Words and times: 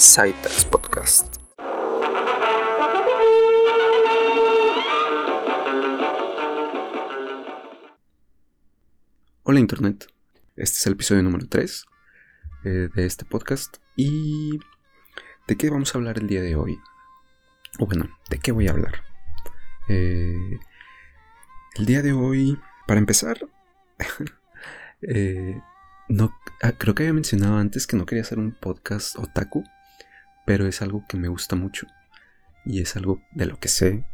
Citas 0.00 0.64
Podcast. 0.64 1.38
Hola 9.42 9.58
Internet, 9.58 10.06
este 10.54 10.76
es 10.76 10.86
el 10.86 10.92
episodio 10.92 11.24
número 11.24 11.48
3 11.48 11.84
eh, 12.64 12.88
de 12.94 13.06
este 13.06 13.24
podcast 13.24 13.78
y 13.96 14.60
¿de 15.48 15.56
qué 15.56 15.68
vamos 15.68 15.92
a 15.92 15.98
hablar 15.98 16.18
el 16.18 16.28
día 16.28 16.42
de 16.42 16.54
hoy? 16.54 16.78
O 17.80 17.86
bueno, 17.86 18.08
¿de 18.30 18.38
qué 18.38 18.52
voy 18.52 18.68
a 18.68 18.70
hablar? 18.70 19.02
Eh, 19.88 20.60
el 21.74 21.86
día 21.86 22.02
de 22.02 22.12
hoy, 22.12 22.56
para 22.86 23.00
empezar, 23.00 23.36
eh, 25.02 25.60
no, 26.08 26.32
ah, 26.62 26.70
creo 26.78 26.94
que 26.94 27.02
había 27.02 27.14
mencionado 27.14 27.56
antes 27.56 27.88
que 27.88 27.96
no 27.96 28.06
quería 28.06 28.22
hacer 28.22 28.38
un 28.38 28.52
podcast 28.52 29.18
otaku, 29.18 29.64
pero 30.48 30.66
es 30.66 30.80
algo 30.80 31.04
que 31.06 31.18
me 31.18 31.28
gusta 31.28 31.56
mucho 31.56 31.86
y 32.64 32.80
es 32.80 32.96
algo 32.96 33.20
de 33.32 33.44
lo 33.44 33.60
que 33.60 33.68
sé 33.68 34.06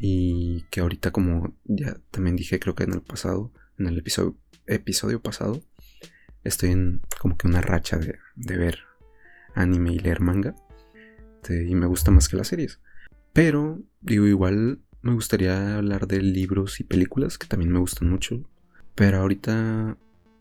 y 0.00 0.62
que 0.70 0.80
ahorita 0.80 1.10
como 1.10 1.54
ya 1.66 1.94
también 2.10 2.36
dije 2.36 2.58
creo 2.58 2.74
que 2.74 2.84
en 2.84 2.94
el 2.94 3.02
pasado, 3.02 3.52
en 3.76 3.86
el 3.86 3.98
episodio, 3.98 4.34
episodio 4.66 5.20
pasado, 5.20 5.60
estoy 6.42 6.70
en 6.70 7.02
como 7.20 7.36
que 7.36 7.46
una 7.46 7.60
racha 7.60 7.98
de, 7.98 8.18
de 8.34 8.56
ver 8.56 8.78
anime 9.54 9.92
y 9.92 9.98
leer 9.98 10.20
manga 10.20 10.54
y 11.50 11.74
me 11.74 11.86
gusta 11.86 12.10
más 12.10 12.30
que 12.30 12.38
las 12.38 12.48
series. 12.48 12.80
Pero 13.34 13.82
digo 14.00 14.26
igual 14.26 14.80
me 15.02 15.12
gustaría 15.12 15.76
hablar 15.76 16.06
de 16.06 16.22
libros 16.22 16.80
y 16.80 16.84
películas 16.84 17.36
que 17.36 17.46
también 17.46 17.72
me 17.72 17.78
gustan 17.78 18.08
mucho, 18.08 18.42
pero 18.94 19.18
ahorita 19.18 19.98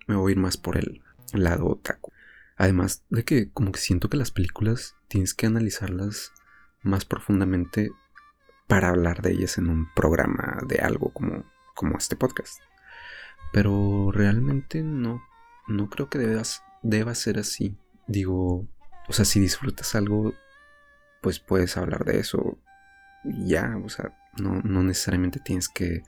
me 0.07 0.15
voy 0.15 0.31
a 0.31 0.35
ir 0.35 0.39
más 0.39 0.55
por 0.55 0.77
el 0.77 1.01
lado 1.33 1.67
otaku. 1.67 2.13
Además 2.57 3.03
de 3.09 3.23
que 3.23 3.51
como 3.51 3.71
que 3.71 3.79
siento 3.79 4.09
que 4.09 4.17
las 4.17 4.31
películas 4.31 4.95
tienes 5.07 5.33
que 5.33 5.45
analizarlas 5.45 6.31
más 6.81 7.05
profundamente 7.05 7.91
para 8.67 8.89
hablar 8.89 9.21
de 9.21 9.31
ellas 9.31 9.57
en 9.57 9.69
un 9.69 9.87
programa 9.93 10.59
de 10.67 10.77
algo 10.79 11.13
como, 11.13 11.45
como 11.75 11.97
este 11.97 12.15
podcast. 12.15 12.59
Pero 13.53 14.11
realmente 14.11 14.81
no, 14.83 15.21
no 15.67 15.89
creo 15.89 16.09
que 16.09 16.17
debas, 16.17 16.63
deba 16.81 17.15
ser 17.15 17.39
así. 17.39 17.77
Digo, 18.07 18.67
o 19.07 19.13
sea, 19.13 19.25
si 19.25 19.39
disfrutas 19.39 19.95
algo, 19.95 20.33
pues 21.21 21.39
puedes 21.39 21.77
hablar 21.77 22.03
de 22.05 22.19
eso 22.19 22.57
y 23.23 23.49
ya, 23.49 23.77
o 23.83 23.89
sea, 23.89 24.17
no, 24.37 24.61
no 24.63 24.83
necesariamente 24.83 25.39
tienes 25.39 25.69
que, 25.69 26.03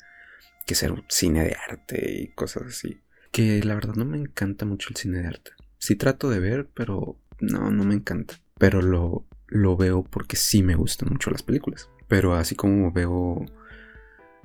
que 0.66 0.76
ser 0.76 0.92
un 0.92 1.06
cine 1.08 1.44
de 1.44 1.56
arte 1.70 2.12
y 2.12 2.34
cosas 2.34 2.64
así 2.68 3.02
que 3.32 3.64
la 3.64 3.76
verdad 3.76 3.95
no 3.95 4.06
me 4.06 4.18
encanta 4.18 4.66
mucho 4.66 4.90
el 4.90 4.95
cine 4.95 5.20
de 5.20 5.28
arte. 5.28 5.52
Sí 5.80 5.96
trato 5.96 6.30
de 6.30 6.40
ver, 6.40 6.70
pero 6.74 7.18
no, 7.40 7.72
no 7.72 7.84
me 7.84 7.96
encanta. 7.96 8.36
Pero 8.58 8.82
lo, 8.82 9.26
lo 9.48 9.78
veo 9.78 10.04
porque 10.04 10.36
sí 10.36 10.62
me 10.62 10.76
gustan 10.76 11.10
mucho 11.12 11.32
las 11.32 11.44
películas. 11.44 11.90
Pero 12.08 12.36
así 12.36 12.56
como 12.56 12.92
veo 12.92 13.46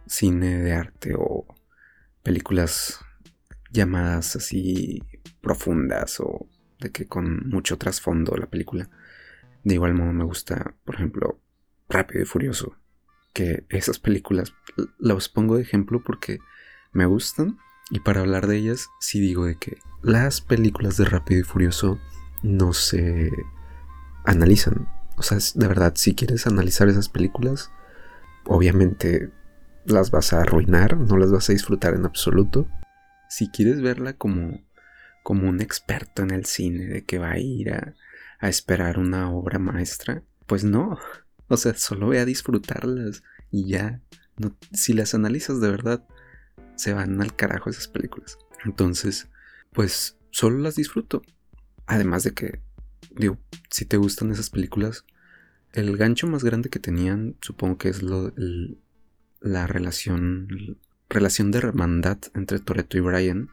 cine 0.06 0.62
de 0.62 0.72
arte 0.72 1.14
o 1.16 1.46
películas 2.22 3.00
llamadas 3.70 4.36
así 4.36 5.02
profundas 5.40 6.20
o 6.20 6.46
de 6.80 6.90
que 6.90 7.06
con 7.06 7.48
mucho 7.48 7.78
trasfondo 7.78 8.36
la 8.36 8.46
película. 8.46 8.88
De 9.62 9.74
igual 9.74 9.94
modo 9.94 10.12
me 10.12 10.24
gusta, 10.24 10.74
por 10.84 10.96
ejemplo, 10.96 11.40
Rápido 11.88 12.22
y 12.22 12.26
Furioso. 12.26 12.76
Que 13.32 13.66
esas 13.68 13.98
películas 13.98 14.54
las 14.98 15.28
pongo 15.28 15.56
de 15.56 15.62
ejemplo 15.62 16.02
porque 16.04 16.38
me 16.92 17.06
gustan 17.06 17.58
y 17.90 18.00
para 18.00 18.20
hablar 18.20 18.46
de 18.46 18.56
ellas, 18.56 18.88
sí 19.00 19.20
digo 19.20 19.44
de 19.44 19.56
que 19.56 19.78
las 20.04 20.42
películas 20.42 20.98
de 20.98 21.06
Rápido 21.06 21.40
y 21.40 21.44
Furioso 21.44 21.98
no 22.42 22.74
se 22.74 23.30
analizan. 24.24 24.86
O 25.16 25.22
sea, 25.22 25.38
de 25.54 25.66
verdad, 25.66 25.94
si 25.96 26.14
quieres 26.14 26.46
analizar 26.46 26.88
esas 26.88 27.08
películas, 27.08 27.70
obviamente 28.44 29.30
las 29.86 30.10
vas 30.10 30.32
a 30.32 30.42
arruinar, 30.42 30.98
no 30.98 31.16
las 31.16 31.32
vas 31.32 31.48
a 31.48 31.54
disfrutar 31.54 31.94
en 31.94 32.04
absoluto. 32.04 32.68
Si 33.30 33.48
quieres 33.48 33.80
verla 33.80 34.12
como, 34.12 34.60
como 35.22 35.48
un 35.48 35.62
experto 35.62 36.22
en 36.22 36.32
el 36.32 36.44
cine, 36.44 36.84
de 36.84 37.04
que 37.04 37.18
va 37.18 37.32
a 37.32 37.38
ir 37.38 37.72
a, 37.72 37.94
a 38.40 38.48
esperar 38.48 38.98
una 38.98 39.30
obra 39.30 39.58
maestra, 39.58 40.22
pues 40.46 40.64
no. 40.64 40.98
O 41.48 41.58
sea, 41.58 41.74
solo 41.74 42.08
ve 42.08 42.20
a 42.20 42.24
disfrutarlas 42.24 43.22
y 43.50 43.68
ya. 43.68 44.00
Si 44.72 44.94
las 44.94 45.14
analizas 45.14 45.60
de 45.60 45.70
verdad, 45.70 46.02
se 46.74 46.94
van 46.94 47.20
al 47.20 47.36
carajo 47.36 47.68
esas 47.68 47.86
películas. 47.86 48.38
Entonces, 48.64 49.28
pues 49.74 50.16
solo 50.30 50.58
las 50.58 50.76
disfruto. 50.76 51.22
Además 51.86 52.22
de 52.22 52.32
que, 52.32 52.62
digo, 53.10 53.36
si 53.68 53.84
te 53.84 53.98
gustan 53.98 54.32
esas 54.32 54.48
películas, 54.48 55.04
el 55.74 55.96
gancho 55.98 56.26
más 56.26 56.42
grande 56.42 56.70
que 56.70 56.78
tenían, 56.78 57.36
supongo 57.42 57.76
que 57.76 57.90
es 57.90 58.02
lo, 58.02 58.32
la 59.40 59.66
relación, 59.66 60.78
relación 61.10 61.50
de 61.50 61.58
hermandad 61.58 62.18
entre 62.34 62.60
Toreto 62.60 62.96
y 62.96 63.00
Brian, 63.00 63.50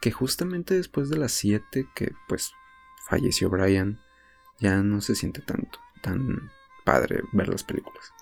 que 0.00 0.10
justamente 0.10 0.74
después 0.74 1.08
de 1.10 1.18
las 1.18 1.30
7 1.32 1.86
que 1.94 2.12
pues 2.26 2.50
falleció 3.08 3.48
Brian, 3.50 4.00
ya 4.58 4.82
no 4.82 5.00
se 5.00 5.14
siente 5.14 5.42
tanto, 5.42 5.78
tan 6.02 6.50
padre 6.84 7.22
ver 7.32 7.48
las 7.48 7.62
películas. 7.62 8.12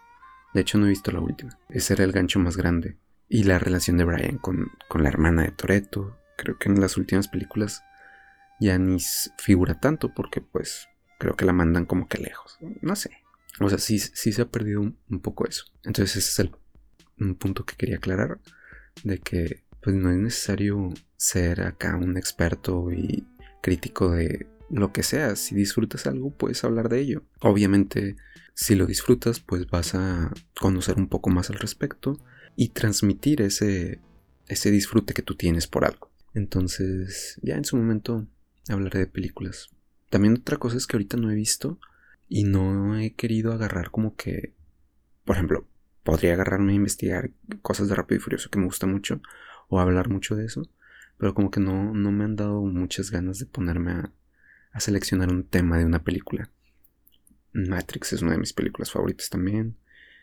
De 0.52 0.60
hecho 0.60 0.78
no 0.78 0.86
he 0.86 0.90
visto 0.90 1.10
la 1.12 1.20
última. 1.20 1.56
Ese 1.68 1.94
era 1.94 2.04
el 2.04 2.12
gancho 2.12 2.38
más 2.38 2.56
grande. 2.56 2.96
Y 3.28 3.44
la 3.44 3.58
relación 3.58 3.96
de 3.96 4.04
Brian 4.04 4.38
con, 4.38 4.72
la 4.94 5.08
hermana 5.08 5.42
de 5.42 5.52
Toreto. 5.52 6.18
Creo 6.40 6.58
que 6.58 6.70
en 6.70 6.80
las 6.80 6.96
últimas 6.96 7.28
películas 7.28 7.84
ya 8.60 8.78
ni 8.78 8.96
figura 9.36 9.78
tanto 9.78 10.14
porque 10.14 10.40
pues 10.40 10.88
creo 11.18 11.36
que 11.36 11.44
la 11.44 11.52
mandan 11.52 11.84
como 11.84 12.08
que 12.08 12.16
lejos. 12.16 12.56
No 12.80 12.96
sé. 12.96 13.10
O 13.60 13.68
sea, 13.68 13.76
sí, 13.76 13.98
sí 13.98 14.32
se 14.32 14.40
ha 14.40 14.48
perdido 14.48 14.80
un, 14.80 15.20
poco 15.20 15.46
eso. 15.46 15.64
Entonces 15.84 16.16
ese 16.16 16.30
es 16.30 16.38
el 16.38 16.56
un 17.18 17.34
punto 17.34 17.66
que 17.66 17.76
quería 17.76 17.96
aclarar. 17.96 18.40
De 19.04 19.18
que 19.18 19.64
pues 19.82 19.94
no 19.94 20.10
es 20.10 20.16
necesario 20.16 20.88
ser 21.18 21.60
acá 21.60 21.96
un 21.96 22.16
experto 22.16 22.90
y 22.90 23.26
crítico 23.62 24.12
de 24.12 24.46
lo 24.70 24.94
que 24.94 25.02
sea. 25.02 25.36
Si 25.36 25.54
disfrutas 25.54 26.06
algo, 26.06 26.30
puedes 26.30 26.64
hablar 26.64 26.88
de 26.88 27.00
ello. 27.00 27.22
Obviamente, 27.40 28.16
si 28.54 28.76
lo 28.76 28.86
disfrutas, 28.86 29.40
pues 29.40 29.68
vas 29.68 29.94
a 29.94 30.32
conocer 30.58 30.96
un 30.96 31.08
poco 31.08 31.28
más 31.28 31.50
al 31.50 31.58
respecto 31.58 32.18
y 32.56 32.70
transmitir 32.70 33.42
ese, 33.42 34.00
ese 34.48 34.70
disfrute 34.70 35.12
que 35.12 35.22
tú 35.22 35.34
tienes 35.34 35.66
por 35.66 35.84
algo. 35.84 36.09
Entonces, 36.34 37.38
ya 37.42 37.56
en 37.56 37.64
su 37.64 37.76
momento 37.76 38.26
hablaré 38.68 39.00
de 39.00 39.06
películas. 39.06 39.70
También 40.10 40.34
otra 40.34 40.58
cosa 40.58 40.76
es 40.76 40.86
que 40.86 40.96
ahorita 40.96 41.16
no 41.16 41.30
he 41.30 41.34
visto 41.34 41.78
y 42.28 42.44
no 42.44 42.98
he 42.98 43.14
querido 43.14 43.52
agarrar 43.52 43.90
como 43.90 44.16
que, 44.16 44.54
por 45.24 45.36
ejemplo, 45.36 45.66
podría 46.04 46.34
agarrarme 46.34 46.72
a 46.72 46.76
investigar 46.76 47.30
cosas 47.62 47.88
de 47.88 47.94
Rápido 47.94 48.18
y 48.18 48.22
Furioso 48.22 48.50
que 48.50 48.58
me 48.58 48.64
gusta 48.64 48.86
mucho 48.86 49.20
o 49.68 49.80
hablar 49.80 50.08
mucho 50.08 50.36
de 50.36 50.46
eso, 50.46 50.68
pero 51.18 51.34
como 51.34 51.50
que 51.50 51.60
no, 51.60 51.94
no 51.94 52.12
me 52.12 52.24
han 52.24 52.36
dado 52.36 52.62
muchas 52.62 53.10
ganas 53.10 53.38
de 53.38 53.46
ponerme 53.46 53.92
a, 53.92 54.12
a 54.72 54.80
seleccionar 54.80 55.30
un 55.30 55.44
tema 55.44 55.78
de 55.78 55.84
una 55.84 56.02
película. 56.02 56.50
Matrix 57.52 58.12
es 58.12 58.22
una 58.22 58.32
de 58.32 58.38
mis 58.38 58.52
películas 58.52 58.90
favoritas 58.90 59.28
también. 59.28 59.76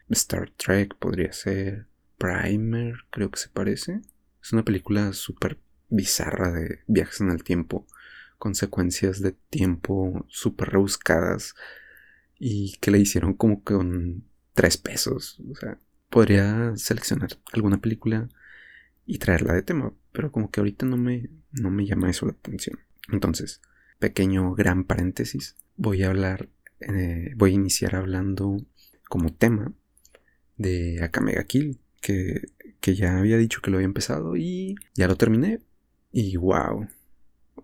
Star 0.10 0.50
Trek 0.52 0.96
podría 0.96 1.34
ser. 1.34 1.88
Primer, 2.18 2.96
creo 3.10 3.30
que 3.30 3.40
se 3.40 3.50
parece. 3.50 4.02
Es 4.42 4.54
una 4.54 4.64
película 4.64 5.14
súper 5.14 5.60
bizarra 5.90 6.52
de 6.52 6.80
viajes 6.88 7.22
en 7.22 7.30
el 7.30 7.44
tiempo, 7.44 7.86
con 8.38 8.56
secuencias 8.56 9.22
de 9.22 9.32
tiempo 9.32 10.26
súper 10.30 10.70
rebuscadas 10.70 11.56
y 12.40 12.78
que 12.80 12.92
le 12.92 13.00
hicieron 13.00 13.34
como 13.34 13.64
con 13.64 14.24
tres 14.54 14.78
pesos. 14.78 15.40
O 15.52 15.56
sea, 15.56 15.80
podría 16.10 16.74
seleccionar 16.76 17.30
alguna 17.54 17.80
película 17.80 18.30
y 19.06 19.20
traerla 19.20 19.54
de 19.54 19.64
tema, 19.64 19.94
pero 20.12 20.32
como 20.32 20.52
que 20.52 20.60
ahorita 20.60 20.86
no 20.86 20.98
me, 20.98 21.30
no 21.52 21.72
me 21.72 21.86
llama 21.86 22.10
eso 22.10 22.26
la 22.26 22.34
atención. 22.34 22.80
Entonces, 23.12 23.62
pequeño 24.00 24.54
gran 24.54 24.84
paréntesis, 24.84 25.56
voy 25.76 26.04
a 26.04 26.10
hablar, 26.10 26.50
eh, 26.82 27.34
voy 27.36 27.52
a 27.52 27.56
iniciar 27.56 27.96
hablando 27.96 28.58
como 29.10 29.34
tema 29.34 29.74
de 30.58 31.02
Akamega 31.04 31.44
Kill, 31.46 31.80
que, 32.02 32.42
ya 32.82 33.18
había 33.18 33.38
dicho 33.38 33.62
que 33.62 33.70
lo 33.70 33.78
había 33.78 33.86
empezado 33.86 34.38
y 34.38 34.76
ya 34.96 35.08
lo 35.08 35.18
terminé. 35.18 35.60
Y 36.20 36.36
wow, 36.36 36.88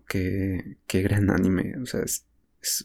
qué, 0.06 0.76
qué 0.86 1.02
gran 1.02 1.28
anime. 1.28 1.76
O 1.82 1.86
sea, 1.86 2.04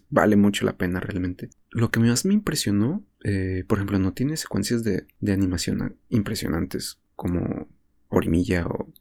vale 0.10 0.36
mucho 0.36 0.66
la 0.66 0.76
pena 0.76 1.00
realmente. 1.00 1.52
Lo 1.70 1.92
que 1.92 2.00
más 2.00 2.26
me 2.26 2.34
impresionó, 2.34 3.06
eh, 3.24 3.64
por 3.68 3.78
ejemplo, 3.78 4.00
no 4.00 4.14
tiene 4.14 4.36
secuencias 4.36 4.84
de, 4.84 5.06
animación 5.32 5.96
impresionantes 6.10 6.98
como 7.16 7.68
Orimilla 8.08 8.66
o 8.66 8.92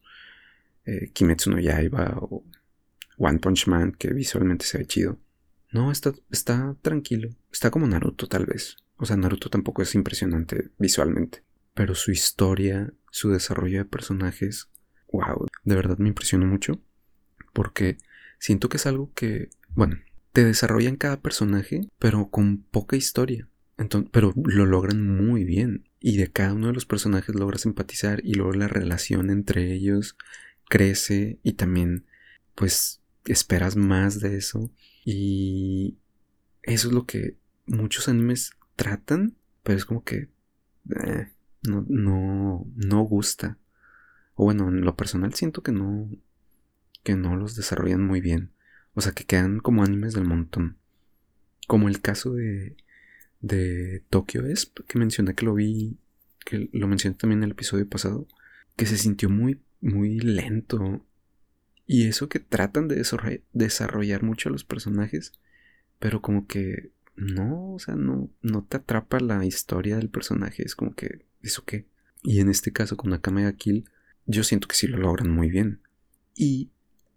eh, 0.85 1.11
Kimetsu 1.15 1.53
no 1.53 1.59
Yaiba 1.59 2.19
o 2.21 2.45
One 3.17 3.39
Punch 3.39 3.67
Man, 3.67 3.93
que 3.93 4.13
visualmente 4.13 4.67
se 4.67 4.77
ve 4.77 4.85
chido. 4.85 5.19
No, 5.73 5.91
está, 5.91 6.13
está 6.31 6.77
tranquilo. 6.83 7.31
Está 7.51 7.71
como 7.71 7.87
Naruto 7.87 8.27
tal 8.27 8.45
vez. 8.45 8.77
O 8.99 9.07
sea, 9.07 9.17
Naruto 9.17 9.49
tampoco 9.49 9.81
es 9.81 9.95
impresionante 9.95 10.69
visualmente 10.77 11.43
pero 11.79 11.95
su 11.95 12.11
historia, 12.11 12.93
su 13.13 13.31
desarrollo 13.31 13.79
de 13.79 13.85
personajes, 13.85 14.69
wow, 15.13 15.47
de 15.65 15.75
verdad 15.75 15.99
me 15.99 16.09
impresionó 16.09 16.47
mucho 16.47 16.81
porque 17.53 17.99
siento 18.39 18.69
que 18.69 18.77
es 18.77 18.87
algo 18.87 19.13
que, 19.15 19.51
bueno, 19.75 19.97
te 20.33 20.45
desarrollan 20.45 20.97
cada 20.97 21.21
personaje, 21.21 21.89
pero 21.99 22.31
con 22.31 22.59
poca 22.59 22.97
historia. 22.97 23.49
Entonces, 23.77 24.11
pero 24.13 24.33
lo 24.37 24.67
logran 24.67 25.05
muy 25.05 25.45
bien. 25.45 25.89
Y 26.01 26.17
de 26.17 26.31
cada 26.31 26.53
uno 26.53 26.69
de 26.69 26.75
los 26.75 26.87
personajes 26.87 27.35
logras 27.35 27.67
empatizar 27.67 28.21
y 28.25 28.35
luego 28.35 28.53
la 28.53 28.69
relación 28.69 29.31
entre 29.31 29.73
ellos 29.73 30.17
crece 30.69 31.39
y 31.43 31.55
también 31.55 32.07
pues 32.55 33.01
esperas 33.25 33.77
más 33.77 34.21
de 34.21 34.37
eso. 34.37 34.71
Y 35.05 35.97
eso 36.63 36.89
es 36.89 36.95
lo 36.95 37.07
que 37.07 37.37
muchos 37.67 38.09
animes 38.09 38.53
tratan, 38.77 39.37
pero 39.63 39.79
es 39.79 39.85
como 39.85 40.05
que 40.05 40.29
eh, 41.05 41.29
no, 41.63 41.85
no, 41.89 42.67
no 42.77 43.01
gusta. 43.03 43.59
O 44.41 44.45
bueno, 44.45 44.69
en 44.69 44.83
lo 44.83 44.95
personal 44.95 45.35
siento 45.35 45.65
que 45.65 45.73
no, 45.73 46.09
que 47.03 47.17
no 47.17 47.35
los 47.35 47.57
desarrollan 47.57 48.07
muy 48.07 48.21
bien. 48.21 48.53
O 48.95 49.01
sea, 49.01 49.11
que 49.11 49.25
quedan 49.25 49.59
como 49.59 49.83
animes 49.83 50.15
del 50.15 50.27
montón. 50.27 50.79
Como 51.67 51.89
el 51.89 52.01
caso 52.01 52.35
de, 52.35 52.77
de 53.41 54.05
Tokyo 54.11 54.47
es 54.47 54.73
que 54.87 54.97
mencioné 54.97 55.35
que 55.35 55.45
lo 55.45 55.55
vi, 55.55 55.99
que 56.45 56.71
lo 56.73 56.87
mencioné 56.87 57.17
también 57.17 57.41
en 57.41 57.47
el 57.47 57.51
episodio 57.51 57.89
pasado, 57.89 58.29
que 58.77 58.87
se 58.87 58.97
sintió 58.97 59.29
muy, 59.29 59.61
muy 59.81 60.21
lento. 60.21 61.05
Y 61.85 62.07
eso 62.07 62.29
que 62.29 62.39
tratan 62.39 62.87
de 62.87 63.03
desarrollar 63.53 64.23
mucho 64.23 64.51
a 64.51 64.53
los 64.53 64.63
personajes, 64.63 65.33
pero 65.99 66.23
como 66.23 66.47
que 66.47 66.93
no, 67.17 67.73
o 67.73 67.81
sea, 67.81 67.97
no, 67.97 68.31
no 68.43 68.63
te 68.63 68.77
atrapa 68.77 69.19
la 69.19 69.45
historia 69.45 69.97
del 69.97 70.11
personaje, 70.11 70.63
es 70.65 70.77
como 70.77 70.95
que, 70.95 71.27
¿eso 71.43 71.65
qué? 71.65 71.87
Y 72.23 72.39
en 72.39 72.51
este 72.51 72.73
caso 72.73 72.97
con 72.97 73.13
Akame 73.13 73.53
Kill, 73.57 73.91
yo 74.29 74.45
siento 74.45 74.69
que 74.69 74.77
sí 74.77 74.87
lo 74.87 74.99
logran 74.99 75.31
muy 75.31 75.51
bien. 75.51 75.81
Y 76.37 76.71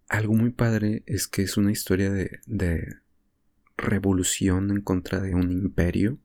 algo 0.10 0.34
muy 0.34 0.50
padre 0.50 1.04
es 1.06 1.28
que 1.28 1.44
es 1.44 1.58
una 1.58 1.72
historia 1.72 2.10
de, 2.10 2.40
de 2.48 2.98
revolución 3.78 4.72
en 4.72 4.82
contra 4.82 5.20
de 5.20 5.36
un 5.36 5.52
imperio, 5.52 6.18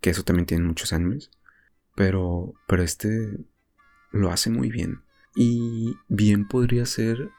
que 0.00 0.10
eso 0.10 0.24
también 0.24 0.46
tiene 0.46 0.64
muchos 0.64 0.92
animes, 0.92 1.30
pero, 1.94 2.54
pero 2.66 2.82
este 2.82 3.38
lo 4.10 4.30
hace 4.30 4.50
muy 4.50 4.70
bien. 4.70 5.02
Y 5.34 5.96
bien 6.08 6.46
podría 6.46 6.84
ser 6.84 7.30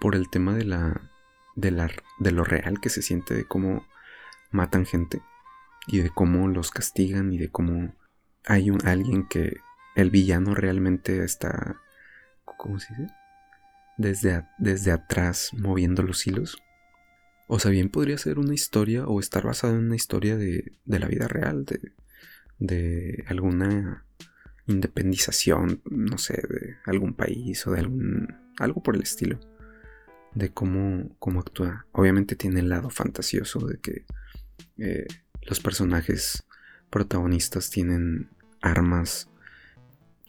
por 0.00 0.14
el 0.14 0.28
tema 0.28 0.54
de 0.54 0.64
la, 0.64 1.10
de 1.56 1.70
la 1.70 1.90
de 2.20 2.30
lo 2.30 2.44
real 2.44 2.80
que 2.80 2.90
se 2.90 3.02
siente 3.02 3.34
de 3.34 3.44
cómo 3.44 3.86
matan 4.50 4.84
gente 4.84 5.22
y 5.86 5.98
de 5.98 6.10
cómo 6.10 6.46
los 6.48 6.70
castigan 6.70 7.32
y 7.32 7.38
de 7.38 7.50
cómo 7.50 7.94
hay 8.44 8.70
un, 8.70 8.86
alguien 8.86 9.26
que 9.26 9.56
el 9.96 10.10
villano 10.10 10.54
realmente 10.54 11.24
está, 11.24 11.80
¿cómo 12.62 12.78
se 12.78 12.94
dice? 12.94 13.12
Desde, 13.98 14.46
desde 14.58 14.92
atrás 14.92 15.50
moviendo 15.52 16.04
los 16.04 16.24
hilos. 16.28 16.62
O 17.48 17.58
sea, 17.58 17.72
bien 17.72 17.88
podría 17.88 18.16
ser 18.18 18.38
una 18.38 18.54
historia 18.54 19.04
o 19.04 19.18
estar 19.18 19.44
basada 19.44 19.72
en 19.72 19.80
una 19.80 19.96
historia 19.96 20.36
de, 20.36 20.72
de 20.84 20.98
la 21.00 21.08
vida 21.08 21.26
real, 21.26 21.64
de, 21.64 21.92
de 22.60 23.24
alguna 23.26 24.06
independización, 24.68 25.82
no 25.90 26.18
sé, 26.18 26.34
de 26.34 26.76
algún 26.86 27.14
país 27.14 27.66
o 27.66 27.72
de 27.72 27.80
algún 27.80 28.28
algo 28.60 28.80
por 28.80 28.94
el 28.94 29.02
estilo, 29.02 29.40
de 30.32 30.52
cómo, 30.52 31.16
cómo 31.18 31.40
actúa. 31.40 31.86
Obviamente 31.90 32.36
tiene 32.36 32.60
el 32.60 32.68
lado 32.68 32.90
fantasioso 32.90 33.66
de 33.66 33.78
que 33.80 34.06
eh, 34.78 35.08
los 35.42 35.58
personajes 35.58 36.46
protagonistas 36.90 37.70
tienen 37.70 38.30
armas 38.60 39.28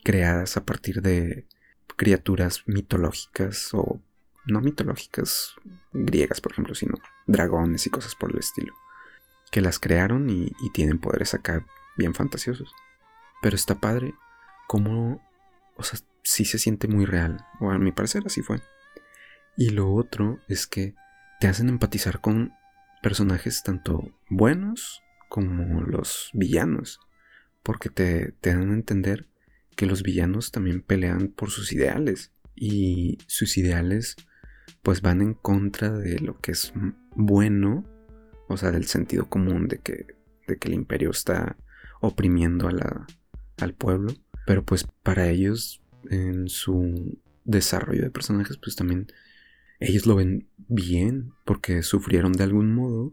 creadas 0.02 0.56
a 0.56 0.64
partir 0.64 1.00
de 1.00 1.46
criaturas 1.96 2.62
mitológicas 2.66 3.72
o 3.72 4.00
no 4.46 4.60
mitológicas 4.60 5.54
griegas, 5.92 6.40
por 6.40 6.52
ejemplo, 6.52 6.74
sino 6.74 6.94
dragones 7.26 7.86
y 7.86 7.90
cosas 7.90 8.14
por 8.14 8.32
el 8.32 8.38
estilo, 8.38 8.74
que 9.50 9.60
las 9.60 9.78
crearon 9.78 10.28
y, 10.28 10.52
tienen 10.72 10.98
poderes 10.98 11.34
acá 11.34 11.64
bien 11.96 12.14
fantasiosos. 12.14 12.74
Pero 13.42 13.56
está 13.56 13.76
padre 13.76 14.14
como, 14.66 15.22
o 15.76 15.82
sea, 15.82 16.00
sí 16.22 16.44
se 16.44 16.58
siente 16.58 16.88
muy 16.88 17.04
real, 17.04 17.46
o 17.60 17.70
a 17.70 17.78
mi 17.78 17.92
parecer 17.92 18.24
así 18.26 18.42
fue. 18.42 18.60
Y 19.56 19.70
lo 19.70 19.92
otro 19.92 20.40
es 20.48 20.66
que 20.66 20.94
te 21.40 21.46
hacen 21.46 21.68
empatizar 21.68 22.20
con 22.20 22.52
personajes 23.02 23.62
tanto 23.62 24.10
buenos 24.28 25.02
como 25.28 25.82
los 25.82 26.30
villanos, 26.32 27.00
porque 27.62 27.88
te, 27.88 28.34
dan 28.42 28.70
a 28.70 28.74
entender 28.74 29.26
que 29.74 29.86
los 29.86 30.02
villanos 30.02 30.50
también 30.50 30.82
pelean 30.82 31.28
por 31.28 31.50
sus 31.50 31.72
ideales. 31.72 32.32
Y 32.54 33.18
sus 33.26 33.56
ideales 33.56 34.16
pues 34.82 35.00
van 35.00 35.22
en 35.22 35.34
contra 35.34 35.90
de 35.90 36.18
lo 36.20 36.38
que 36.38 36.52
es 36.52 36.72
bueno, 37.16 37.84
o 38.48 38.56
sea, 38.56 38.70
del 38.70 38.84
sentido 38.84 39.28
común 39.28 39.66
de 39.66 39.78
que, 39.78 40.06
de 40.46 40.58
que 40.58 40.68
el 40.68 40.74
imperio 40.74 41.10
está 41.10 41.56
oprimiendo 42.00 42.68
a 42.68 42.72
la, 42.72 43.06
al 43.58 43.74
pueblo, 43.74 44.12
pero 44.46 44.64
pues 44.64 44.86
para 45.02 45.28
ellos 45.28 45.82
en 46.10 46.48
su 46.48 47.18
desarrollo 47.44 48.02
de 48.02 48.10
personajes 48.10 48.58
pues 48.58 48.76
también 48.76 49.06
ellos 49.80 50.06
lo 50.06 50.16
ven 50.16 50.48
bien 50.68 51.32
porque 51.44 51.82
sufrieron 51.82 52.32
de 52.32 52.44
algún 52.44 52.74
modo 52.74 53.12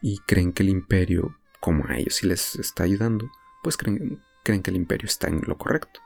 y 0.00 0.18
creen 0.26 0.52
que 0.52 0.64
el 0.64 0.68
imperio, 0.68 1.38
como 1.60 1.86
a 1.86 1.96
ellos 1.96 2.16
sí 2.16 2.26
les 2.26 2.56
está 2.56 2.82
ayudando, 2.82 3.30
pues 3.62 3.76
creen, 3.76 4.20
creen 4.42 4.62
que 4.62 4.70
el 4.70 4.76
imperio 4.76 5.06
está 5.06 5.28
en 5.28 5.42
lo 5.46 5.58
correcto. 5.58 6.00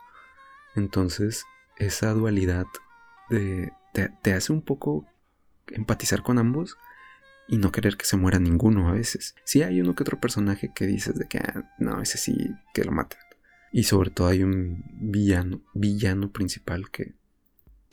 Entonces, 0.75 1.45
esa 1.77 2.13
dualidad 2.13 2.67
de, 3.31 3.73
te, 3.93 4.33
hace 4.33 4.53
un 4.53 4.63
poco 4.63 5.07
empatizar 5.69 6.23
con 6.23 6.39
ambos 6.39 6.77
y 7.49 7.59
no 7.59 7.73
querer 7.73 7.97
que 7.97 8.05
se 8.05 8.17
muera 8.17 8.39
ninguno 8.39 8.89
a 8.89 8.93
veces. 8.93 9.35
Sí 9.45 9.63
hay 9.63 9.81
uno 9.81 9.95
que 9.95 10.03
otro 10.03 10.21
personaje 10.21 10.73
que 10.75 10.87
dices 10.87 11.15
de 11.15 11.27
que, 11.27 11.39
ah, 11.39 11.73
no, 11.79 12.01
ese 12.01 12.19
sí, 12.19 12.37
que 12.75 12.85
lo 12.85 12.93
maten. 12.93 13.21
Y 13.73 13.85
sobre 13.85 14.11
todo 14.11 14.29
hay 14.29 14.43
un 14.43 14.85
villano, 14.93 15.61
villano 15.75 16.33
principal 16.33 16.91
que, 16.91 17.15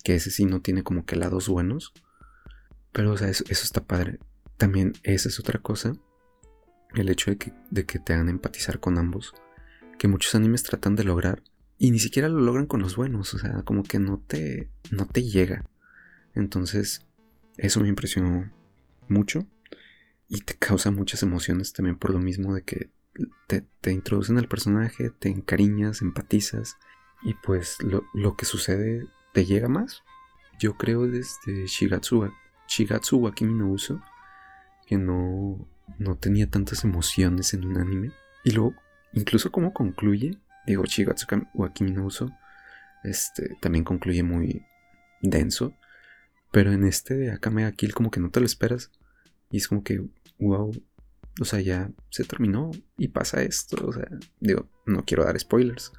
que 0.04 0.16
ese 0.16 0.31
sí 0.31 0.45
no 0.45 0.62
tiene 0.62 0.84
como 0.84 1.06
que 1.06 1.16
lados 1.16 1.48
buenos. 1.48 1.94
Pero, 2.92 3.12
o 3.12 3.18
sea, 3.18 3.30
eso, 3.30 3.44
está 3.50 3.84
padre. 3.84 4.19
También 4.57 4.94
esa 5.04 5.30
es 5.30 5.40
otra 5.40 5.60
cosa. 5.60 5.94
El 6.94 7.10
hecho 7.10 7.31
de 7.31 7.38
que, 7.38 7.54
de 7.72 7.86
que 7.86 8.00
te 8.00 8.13
hagan 8.13 8.30
empatizar 8.30 8.80
con 8.80 8.98
ambos. 8.98 9.34
Que 10.03 10.09
muchos 10.09 10.35
animes 10.35 10.63
tratan 10.63 10.97
de 10.97 11.05
lograr. 11.05 11.44
Y 11.77 11.91
ni 11.91 11.97
siquiera 11.97 12.27
lo 12.27 12.41
logran 12.41 12.65
con 12.65 12.81
los 12.81 12.97
buenos. 12.97 13.33
O 13.35 13.38
sea, 13.39 13.61
como 13.63 13.83
que 13.83 14.00
no 14.00 14.19
te, 14.19 14.69
no 14.91 15.05
te 15.05 15.23
llega. 15.23 15.63
Entonces, 16.35 17.05
eso 17.55 17.79
me 17.79 17.88
impresionó 17.88 18.51
mucho. 19.07 19.47
Y 20.27 20.41
te 20.41 20.55
causa 20.55 20.91
muchas 20.91 21.23
emociones 21.23 21.71
también 21.71 21.95
por 21.95 22.11
lo 22.11 22.19
mismo 22.19 22.54
de 22.54 22.63
que 22.63 22.89
te, 23.47 23.66
te 23.80 23.94
introducen 23.94 24.37
al 24.37 24.49
personaje, 24.49 25.09
te 25.09 25.30
encariñas, 25.30 26.01
empatizas. 26.01 26.75
Y 27.21 27.35
pues 27.35 27.78
lo, 27.81 28.04
lo 28.13 28.35
que 28.35 28.44
sucede 28.44 29.07
te 29.31 29.45
llega 29.45 29.69
más. 29.69 30.04
Yo 30.59 30.75
creo 30.75 31.07
desde 31.07 31.66
Shigatsu, 31.66 32.30
Shigatsu 32.68 33.19
Wakimi 33.19 33.54
no 33.54 33.71
Uso 33.71 34.01
que 34.85 34.97
no, 34.97 35.66
no 35.97 36.18
tenía 36.18 36.49
tantas 36.49 36.83
emociones 36.83 37.54
en 37.54 37.63
un 37.63 37.78
anime. 37.78 38.11
Y 38.44 38.51
luego, 38.51 38.75
incluso 39.13 39.51
como 39.51 39.73
concluye, 39.73 40.37
digo, 40.65 40.83
Shigatsu 40.85 41.27
Wakimi 41.53 41.91
no 41.91 42.05
Uso 42.05 42.31
este, 43.03 43.55
también 43.59 43.83
concluye 43.83 44.23
muy 44.23 44.65
denso. 45.21 45.73
Pero 46.51 46.71
en 46.71 46.85
este 46.85 47.15
de 47.15 47.31
Akame 47.31 47.71
Kill 47.73 47.93
como 47.93 48.11
que 48.11 48.19
no 48.19 48.29
te 48.29 48.39
lo 48.39 48.45
esperas. 48.45 48.91
Y 49.49 49.57
es 49.57 49.67
como 49.67 49.83
que, 49.83 50.03
wow, 50.39 50.71
o 51.41 51.45
sea, 51.45 51.59
ya 51.61 51.91
se 52.09 52.23
terminó 52.23 52.71
y 52.97 53.09
pasa 53.09 53.43
esto. 53.43 53.87
O 53.87 53.93
sea, 53.93 54.07
digo, 54.39 54.69
no 54.85 55.03
quiero 55.03 55.25
dar 55.25 55.39
spoilers. 55.39 55.91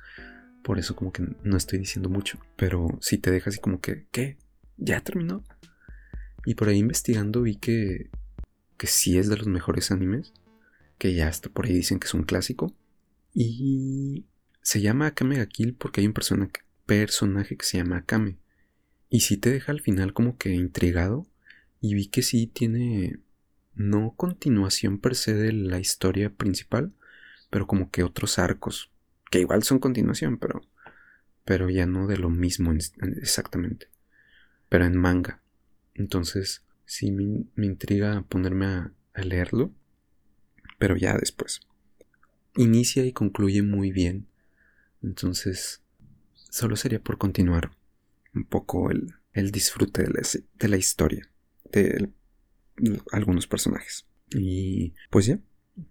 Por 0.62 0.78
eso 0.78 0.97
como 0.97 1.12
que 1.12 1.25
no 1.42 1.56
estoy 1.56 1.78
diciendo 1.78 2.09
mucho. 2.09 2.38
Pero 2.56 2.87
si 3.00 3.18
te 3.18 3.30
dejas 3.30 3.54
así 3.54 3.61
como 3.61 3.80
que, 3.80 4.06
¿qué? 4.11 4.38
¿Ya 4.76 5.00
terminó? 5.00 5.44
Y 6.47 6.54
por 6.54 6.68
ahí 6.68 6.78
investigando 6.78 7.42
vi 7.42 7.56
que, 7.56 8.11
que 8.76 8.87
sí 8.87 9.18
es 9.18 9.28
de 9.28 9.37
los 9.37 9.47
mejores 9.47 9.90
animes. 9.90 10.33
Que 10.99 11.14
ya 11.14 11.28
hasta 11.28 11.50
por 11.50 11.66
ahí 11.66 11.73
dicen 11.73 11.99
que 11.99 12.06
es 12.06 12.14
un 12.14 12.23
clásico. 12.23 12.73
Y 13.35 14.26
se 14.62 14.81
llama 14.81 15.09
Akame 15.09 15.37
ga 15.37 15.47
Kill 15.47 15.75
porque 15.75 16.00
hay 16.00 16.07
un 16.07 16.14
personaje 16.14 17.57
que 17.57 17.67
se 17.67 17.79
llama 17.79 17.99
Akame. 17.99 18.38
Y 19.11 19.21
sí 19.21 19.37
te 19.37 19.50
deja 19.50 19.73
al 19.73 19.81
final 19.81 20.12
como 20.14 20.38
que 20.38 20.55
intrigado. 20.55 21.26
Y 21.81 21.95
vi 21.95 22.07
que 22.07 22.23
sí 22.23 22.47
tiene 22.47 23.19
no 23.75 24.14
continuación 24.17 24.99
per 24.99 25.17
se 25.17 25.35
de 25.35 25.53
la 25.53 25.81
historia 25.81 26.31
principal, 26.31 26.93
pero 27.50 27.67
como 27.67 27.91
que 27.91 28.03
otros 28.03 28.38
arcos 28.38 28.91
que 29.31 29.41
igual 29.41 29.64
son 29.64 29.81
continuación, 29.81 30.38
pero, 30.38 30.62
pero 31.45 31.69
ya 31.69 31.87
no 31.87 32.07
de 32.07 32.17
lo 32.17 32.31
mismo 32.31 32.73
exactamente, 32.73 33.88
pero 34.69 34.85
en 34.85 34.97
manga. 34.97 35.43
Entonces, 35.95 36.64
sí 36.85 37.11
me, 37.11 37.47
intriga 37.67 38.23
ponerme 38.29 38.67
a, 38.67 38.93
leerlo, 39.14 39.73
pero 40.79 40.97
ya 40.97 41.17
después. 41.17 41.61
Inicia 42.57 43.05
y 43.05 43.13
concluye 43.13 43.63
muy 43.63 43.91
bien, 43.91 44.29
entonces 45.03 45.83
solo 46.51 46.77
sería 46.77 47.01
por 47.01 47.19
continuar 47.19 47.73
un 48.35 48.45
poco 48.45 48.91
el, 48.91 49.51
disfrute 49.51 50.03
de 50.03 50.09
la, 50.09 50.23
de 50.55 50.69
la 50.69 50.77
historia, 50.77 51.29
del 51.73 52.13
algunos 53.13 53.47
personajes. 53.47 54.07
Y 54.31 54.95
pues 55.11 55.27
ya, 55.27 55.39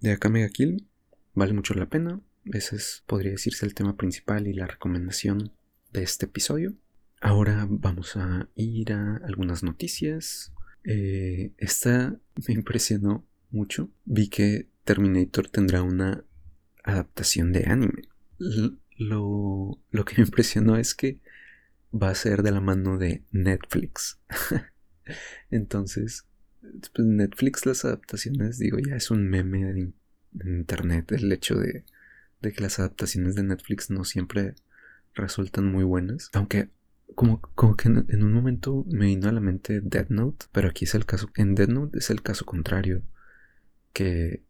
de 0.01 0.11
acá 0.11 0.29
Mega 0.29 0.49
Kill 0.49 0.87
vale 1.33 1.53
mucho 1.53 1.73
la 1.73 1.89
pena. 1.89 2.21
Ese 2.45 2.75
es, 2.75 3.03
podría 3.07 3.31
decirse, 3.31 3.65
el 3.65 3.73
tema 3.73 3.95
principal 3.95 4.47
y 4.47 4.53
la 4.53 4.67
recomendación 4.67 5.53
de 5.91 6.03
este 6.03 6.25
episodio. 6.25 6.75
Ahora 7.21 7.65
vamos 7.69 8.17
a 8.17 8.49
ir 8.55 8.91
a 8.91 9.17
algunas 9.17 9.63
noticias. 9.63 10.53
Eh, 10.83 11.53
esta 11.57 12.19
me 12.47 12.53
impresionó 12.53 13.25
mucho. 13.49 13.89
Vi 14.05 14.27
que 14.27 14.69
Terminator 14.83 15.49
tendrá 15.49 15.83
una 15.83 16.25
adaptación 16.83 17.51
de 17.51 17.65
anime. 17.65 18.03
lo, 18.97 19.79
lo 19.91 20.05
que 20.05 20.15
me 20.17 20.23
impresionó 20.25 20.77
es 20.77 20.93
que 20.93 21.19
va 21.93 22.09
a 22.09 22.15
ser 22.15 22.43
de 22.43 22.51
la 22.51 22.61
mano 22.61 22.97
de 22.97 23.23
Netflix. 23.31 24.19
Entonces, 25.51 26.25
pues, 26.61 27.07
Netflix 27.07 27.65
las 27.65 27.85
adaptaciones, 27.85 28.57
digo, 28.57 28.79
ya 28.79 28.95
es 28.95 29.11
un 29.11 29.27
meme 29.27 29.69
en, 29.69 29.95
internet 30.45 31.11
el 31.11 31.31
hecho 31.31 31.55
de, 31.55 31.85
de, 32.41 32.51
que 32.53 32.61
las 32.61 32.79
adaptaciones 32.79 33.35
de 33.35 33.43
Netflix 33.43 33.91
no 33.91 34.03
siempre 34.03 34.55
resultan 35.13 35.71
muy 35.71 35.83
buenas. 35.83 36.31
Aunque 36.33 36.69
como, 37.13 37.39
como 37.41 37.75
que 37.75 37.89
en, 37.89 38.23
un 38.23 38.33
momento 38.33 38.85
me 38.89 39.05
vino 39.05 39.29
a 39.29 39.31
la 39.31 39.39
mente 39.39 39.81
Dead 39.81 40.09
Note, 40.09 40.47
pero 40.51 40.69
aquí 40.69 40.85
es 40.85 40.95
el 40.95 41.05
caso, 41.05 41.29
en 41.35 41.55
Dead 41.55 41.67
Note 41.67 41.99
es 41.99 42.09
el 42.09 42.21
caso 42.21 42.45
contrario, 42.45 43.03
que 43.93 44.43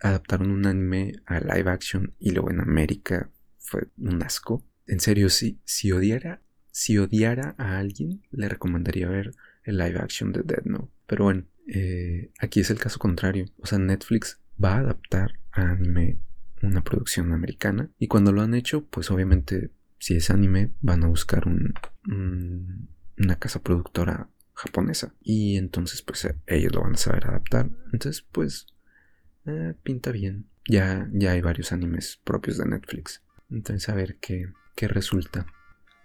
adaptaron 0.00 0.50
un 0.50 0.66
anime 0.66 1.14
a 1.26 1.40
live 1.40 1.70
action 1.70 2.14
y 2.18 2.30
luego 2.30 2.50
en 2.50 2.60
América 2.60 3.30
fue 3.58 3.88
un 3.98 4.22
asco. 4.22 4.64
En 4.86 5.00
serio, 5.00 5.28
si, 5.28 5.60
si 5.64 5.92
odiara 5.92 6.42
si 6.78 6.96
odiara 6.96 7.56
a 7.58 7.78
alguien, 7.78 8.22
le 8.30 8.48
recomendaría 8.48 9.08
ver 9.08 9.34
el 9.64 9.78
live 9.78 9.98
action 9.98 10.30
de 10.30 10.42
Dead 10.44 10.62
Note. 10.64 10.92
Pero 11.08 11.24
bueno, 11.24 11.44
eh, 11.66 12.30
aquí 12.38 12.60
es 12.60 12.70
el 12.70 12.78
caso 12.78 13.00
contrario. 13.00 13.46
O 13.58 13.66
sea, 13.66 13.80
Netflix 13.80 14.40
va 14.62 14.76
a 14.76 14.78
adaptar 14.78 15.40
a 15.50 15.72
anime 15.72 16.20
una 16.62 16.84
producción 16.84 17.32
americana. 17.32 17.90
Y 17.98 18.06
cuando 18.06 18.30
lo 18.30 18.42
han 18.42 18.54
hecho, 18.54 18.86
pues 18.86 19.10
obviamente, 19.10 19.72
si 19.98 20.14
es 20.14 20.30
anime, 20.30 20.70
van 20.80 21.02
a 21.02 21.08
buscar 21.08 21.48
un, 21.48 21.74
una 23.18 23.38
casa 23.40 23.60
productora 23.60 24.30
japonesa. 24.54 25.16
Y 25.20 25.56
entonces, 25.56 26.02
pues 26.02 26.28
ellos 26.46 26.72
lo 26.72 26.82
van 26.82 26.94
a 26.94 26.98
saber 26.98 27.26
adaptar. 27.26 27.70
Entonces, 27.92 28.24
pues, 28.30 28.68
eh, 29.48 29.74
pinta 29.82 30.10
bien. 30.12 30.48
Ya, 30.66 31.08
ya 31.12 31.32
hay 31.32 31.40
varios 31.40 31.72
animes 31.72 32.20
propios 32.24 32.58
de 32.58 32.66
Netflix. 32.66 33.22
Entonces, 33.50 33.88
a 33.88 33.94
ver 33.94 34.16
qué, 34.20 34.52
qué 34.74 34.88
resulta. 34.88 35.46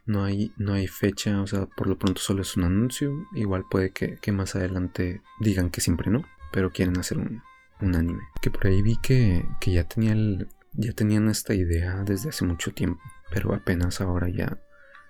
No 0.05 0.23
hay, 0.23 0.53
no 0.57 0.73
hay 0.73 0.87
fecha, 0.87 1.41
o 1.41 1.47
sea, 1.47 1.65
por 1.65 1.87
lo 1.87 1.97
pronto 1.97 2.21
solo 2.21 2.41
es 2.41 2.57
un 2.57 2.63
anuncio. 2.63 3.13
Igual 3.33 3.65
puede 3.69 3.91
que, 3.91 4.19
más 4.31 4.55
adelante 4.55 5.21
digan 5.39 5.69
que 5.69 5.81
siempre 5.81 6.09
no, 6.09 6.23
pero 6.51 6.71
quieren 6.71 6.97
hacer 6.97 7.17
un, 7.17 7.41
anime. 7.79 8.21
Que 8.41 8.49
por 8.49 8.67
ahí 8.67 8.81
vi 8.81 8.97
que, 9.01 9.45
ya, 9.65 9.83
tenía 9.85 10.13
el, 10.13 10.47
ya 10.73 10.93
tenían 10.93 11.29
esta 11.29 11.53
idea 11.53 12.03
desde 12.03 12.29
hace 12.29 12.45
mucho 12.45 12.73
tiempo, 12.73 13.01
pero 13.31 13.53
apenas 13.53 14.01
ahora 14.01 14.29
ya 14.29 14.57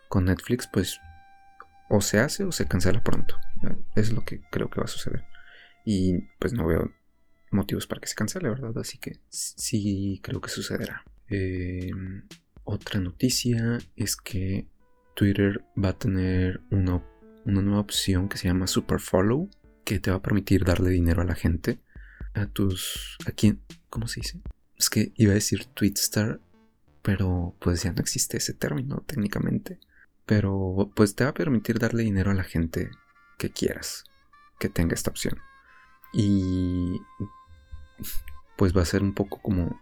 con 0.10 0.26
Netflix, 0.26 0.68
pues 0.72 1.00
o 1.90 2.02
se 2.02 2.20
hace 2.20 2.44
o 2.44 2.52
se 2.52 2.68
cancela 2.68 3.04
pronto. 3.04 3.38
Es 3.96 4.12
lo 4.12 4.24
que 4.24 4.42
creo 4.52 4.70
que 4.70 4.80
va 4.80 4.86
a 4.86 4.88
suceder. 4.88 5.24
Y 5.86 6.22
pues 6.40 6.54
no 6.54 6.66
veo 6.66 6.92
motivos 7.54 7.88
para 7.88 8.02
que 8.02 8.08
se 8.08 8.16
cancele, 8.16 8.50
¿verdad? 8.50 8.78
Así 8.78 8.98
que 8.98 9.20
sí 9.30 10.20
creo 10.24 10.42
que 10.42 10.50
sucederá. 10.50 11.04
Em, 11.28 12.28
otra 12.64 13.00
noticia 13.00 13.80
es 13.96 14.16
que 14.16 14.68
Twitter 15.16 15.64
va 15.82 15.90
a 15.90 15.98
tener 15.98 16.62
una, 16.72 17.04
nueva 17.46 17.80
opción 17.80 18.30
que 18.30 18.38
se 18.38 18.48
llama 18.48 18.68
Super 18.68 19.00
Follow, 19.00 19.50
que 19.84 20.00
te 20.00 20.12
va 20.12 20.18
a 20.18 20.22
permitir 20.22 20.64
darle 20.64 20.90
dinero 20.92 21.22
a 21.22 21.26
la 21.26 21.36
gente, 21.36 21.80
a 22.34 22.48
tus... 22.48 23.18
¿A 23.26 23.32
quién? 23.32 23.62
¿Cómo 23.90 24.08
se 24.08 24.22
dice? 24.22 24.42
Es 24.78 24.90
que 24.90 25.12
iba 25.16 25.32
a 25.32 25.36
decir 25.36 25.66
Twitstar, 25.66 26.40
pero 27.02 27.56
pues 27.60 27.84
ya 27.84 27.92
no 27.92 28.00
existe 28.00 28.38
ese 28.38 28.54
término 28.54 29.04
técnicamente. 29.06 29.80
Pero 30.26 30.92
pues 30.96 31.16
te 31.16 31.26
va 31.26 31.32
a 31.32 31.34
permitir 31.34 31.80
darle 31.80 32.04
dinero 32.04 32.32
a 32.32 32.34
la 32.34 32.44
gente 32.44 32.90
que 33.38 33.52
quieras, 33.52 34.06
que 34.58 34.70
tenga 34.70 34.94
esta 34.94 35.12
opción. 35.12 35.38
Y 36.14 37.02
pues 38.58 38.76
va 38.76 38.82
a 38.82 38.86
ser 38.86 39.04
un 39.04 39.14
poco 39.14 39.42
como 39.42 39.82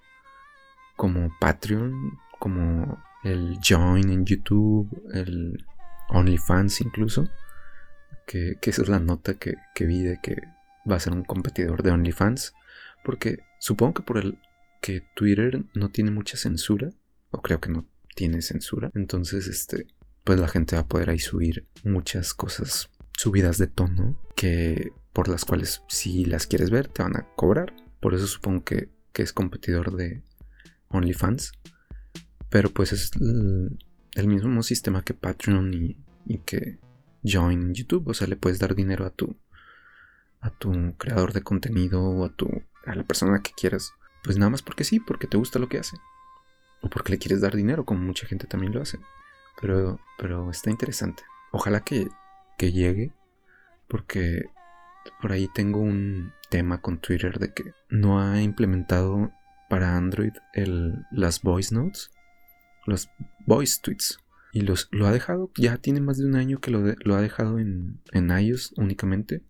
como 0.95 1.35
Patreon, 1.39 2.19
como 2.39 3.01
el 3.23 3.57
Join 3.67 4.09
en 4.11 4.23
YouTube, 4.23 4.87
el 5.13 5.65
OnlyFans 6.09 6.81
incluso, 6.81 7.27
que, 8.27 8.57
esa 8.61 8.81
es 8.83 8.87
la 8.87 8.99
nota 8.99 9.33
que, 9.33 9.55
vi 9.79 10.03
de 10.03 10.19
que 10.21 10.35
va 10.89 10.97
a 10.97 10.99
ser 10.99 11.13
un 11.13 11.23
competidor 11.23 11.81
de 11.81 11.91
OnlyFans, 11.91 12.53
porque 13.03 13.39
supongo 13.59 13.95
que 13.95 14.03
por 14.03 14.19
el 14.19 14.37
que 14.79 15.03
Twitter 15.15 15.63
no 15.73 15.89
tiene 15.89 16.11
mucha 16.11 16.37
censura, 16.37 16.89
o 17.31 17.41
creo 17.41 17.59
que 17.59 17.69
no 17.69 17.87
tiene 18.15 18.41
censura, 18.43 18.91
entonces 18.93 19.47
este, 19.47 19.87
pues 20.23 20.39
la 20.39 20.47
gente 20.47 20.75
va 20.75 20.83
a 20.83 20.87
poder 20.87 21.09
ahí 21.09 21.19
subir 21.19 21.67
muchas 21.83 22.33
cosas 22.35 22.89
subidas 23.17 23.57
de 23.57 23.67
tono 23.67 24.19
que 24.35 24.91
por 25.13 25.27
las 25.27 25.45
cuales 25.45 25.81
si 25.87 26.25
las 26.25 26.47
quieres 26.47 26.69
ver 26.69 26.87
te 26.87 27.03
van 27.03 27.17
a 27.17 27.27
cobrar. 27.35 27.73
Por 28.01 28.15
eso 28.15 28.27
supongo 28.27 28.65
que, 28.65 28.89
que 29.13 29.21
es 29.21 29.31
competidor 29.31 29.95
de 29.95 30.23
OnlyFans. 30.89 31.53
Pero 32.49 32.69
pues 32.69 32.91
es 32.91 33.11
el 33.15 34.27
mismo 34.27 34.61
sistema 34.63 35.03
que 35.03 35.13
Patreon 35.13 35.73
y, 35.73 36.37
que 36.39 36.79
Join 37.23 37.73
YouTube. 37.73 38.09
O 38.09 38.13
sea, 38.13 38.27
le 38.27 38.35
puedes 38.35 38.59
dar 38.59 38.75
dinero 38.75 39.05
a 39.05 39.11
tu, 39.11 39.37
a 40.41 40.49
tu 40.49 40.95
creador 40.97 41.31
de 41.31 41.43
contenido 41.43 42.03
o 42.03 42.25
a, 42.25 42.29
tu, 42.29 42.49
a 42.85 42.95
la 42.95 43.03
persona 43.03 43.41
que 43.41 43.51
quieras. 43.53 43.93
Pues 44.23 44.37
nada 44.37 44.49
más 44.49 44.61
porque 44.61 44.83
sí, 44.83 44.99
porque 44.99 45.27
te 45.27 45.37
gusta 45.37 45.59
lo 45.59 45.69
que 45.69 45.79
hace. 45.79 45.95
O 46.81 46.89
porque 46.89 47.13
le 47.13 47.19
quieres 47.19 47.41
dar 47.41 47.55
dinero, 47.55 47.85
como 47.85 48.01
mucha 48.01 48.27
gente 48.27 48.47
también 48.47 48.73
lo 48.73 48.81
hace. 48.81 48.99
Pero, 49.61 49.99
pero 50.17 50.49
está 50.49 50.71
interesante. 50.71 51.23
Ojalá 51.51 51.81
que, 51.81 52.09
que 52.57 52.71
llegue. 52.71 53.13
Porque 53.87 54.49
por 55.21 55.31
ahí 55.31 55.47
tengo 55.53 55.79
un 55.79 56.33
tema 56.49 56.81
con 56.81 56.99
Twitter 56.99 57.39
de 57.39 57.53
que 57.53 57.73
no 57.89 58.21
ha 58.21 58.41
implementado 58.41 59.31
para 59.69 59.97
Android 59.97 60.33
el, 60.53 61.05
las 61.11 61.41
voice 61.41 61.73
notes 61.73 62.11
los 62.85 63.09
voice 63.45 63.79
tweets. 63.81 64.19
Y 64.53 64.61
los, 64.61 64.89
lo 64.91 65.07
ha 65.07 65.11
dejado, 65.11 65.49
ya 65.55 65.77
tiene 65.77 66.01
más 66.01 66.17
de 66.17 66.25
un 66.25 66.35
año 66.35 66.59
que 66.59 66.71
lo, 66.71 66.81
lo 66.81 67.15
ha 67.15 67.21
dejado 67.21 67.57
en, 67.57 68.01
en, 68.11 68.37
iOS 68.37 68.73
únicamente. 68.75 69.43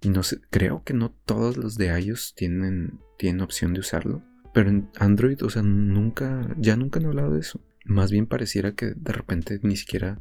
Y 0.00 0.08
no 0.08 0.24
sé, 0.24 0.40
creo 0.50 0.82
que 0.82 0.92
no 0.92 1.12
todos 1.24 1.56
los 1.56 1.76
de 1.76 1.86
iOS 2.00 2.34
tienen, 2.34 2.98
tienen 3.16 3.42
opción 3.42 3.74
de 3.74 3.80
usarlo. 3.80 4.24
Pero 4.52 4.70
en 4.70 4.90
Android, 4.98 5.40
o 5.44 5.50
sea, 5.50 5.62
nunca, 5.62 6.48
ya 6.58 6.76
nunca 6.76 6.98
han 6.98 7.06
hablado 7.06 7.34
de 7.34 7.40
eso. 7.40 7.60
Más 7.84 8.10
bien 8.10 8.26
pareciera 8.26 8.72
que 8.72 8.86
de 8.86 9.12
repente 9.12 9.60
ni 9.62 9.76
siquiera, 9.76 10.20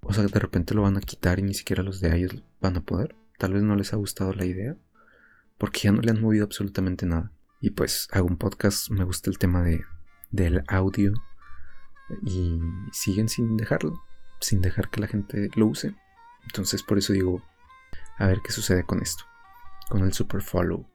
o 0.00 0.14
sea, 0.14 0.24
de 0.24 0.40
repente 0.40 0.74
lo 0.74 0.82
van 0.82 0.96
a 0.96 1.00
quitar 1.00 1.38
y 1.38 1.42
ni 1.42 1.52
siquiera 1.52 1.82
los 1.82 2.00
de 2.00 2.18
iOS 2.18 2.42
van 2.62 2.78
a 2.78 2.84
poder. 2.84 3.14
Tal 3.38 3.52
vez 3.52 3.62
no 3.62 3.76
les 3.76 3.92
ha 3.92 3.96
gustado 3.96 4.32
la 4.32 4.44
idea. 4.44 4.76
Porque 5.58 5.80
ya 5.80 5.92
no 5.92 6.02
le 6.02 6.10
han 6.10 6.20
movido 6.20 6.44
absolutamente 6.44 7.06
nada. 7.06 7.32
Y 7.60 7.70
pues 7.70 8.08
hago 8.12 8.26
un 8.26 8.36
podcast, 8.36 8.90
me 8.90 9.04
gusta 9.04 9.30
el 9.30 9.38
tema 9.38 9.62
de, 9.62 9.82
del 10.30 10.62
audio 10.68 11.12
y 12.22 12.60
siguen 12.92 13.28
sin 13.28 13.56
dejarlo, 13.56 14.00
sin 14.40 14.60
dejar 14.60 14.90
que 14.90 15.00
la 15.00 15.06
gente 15.06 15.50
lo 15.56 15.66
use. 15.66 15.94
Entonces 16.44 16.82
por 16.82 16.98
eso 16.98 17.12
digo, 17.12 17.42
a 18.18 18.26
ver 18.26 18.40
qué 18.44 18.52
sucede 18.52 18.84
con 18.84 19.02
esto, 19.02 19.24
con 19.88 20.04
el 20.04 20.12
Super 20.12 20.42
Follow. 20.42 20.88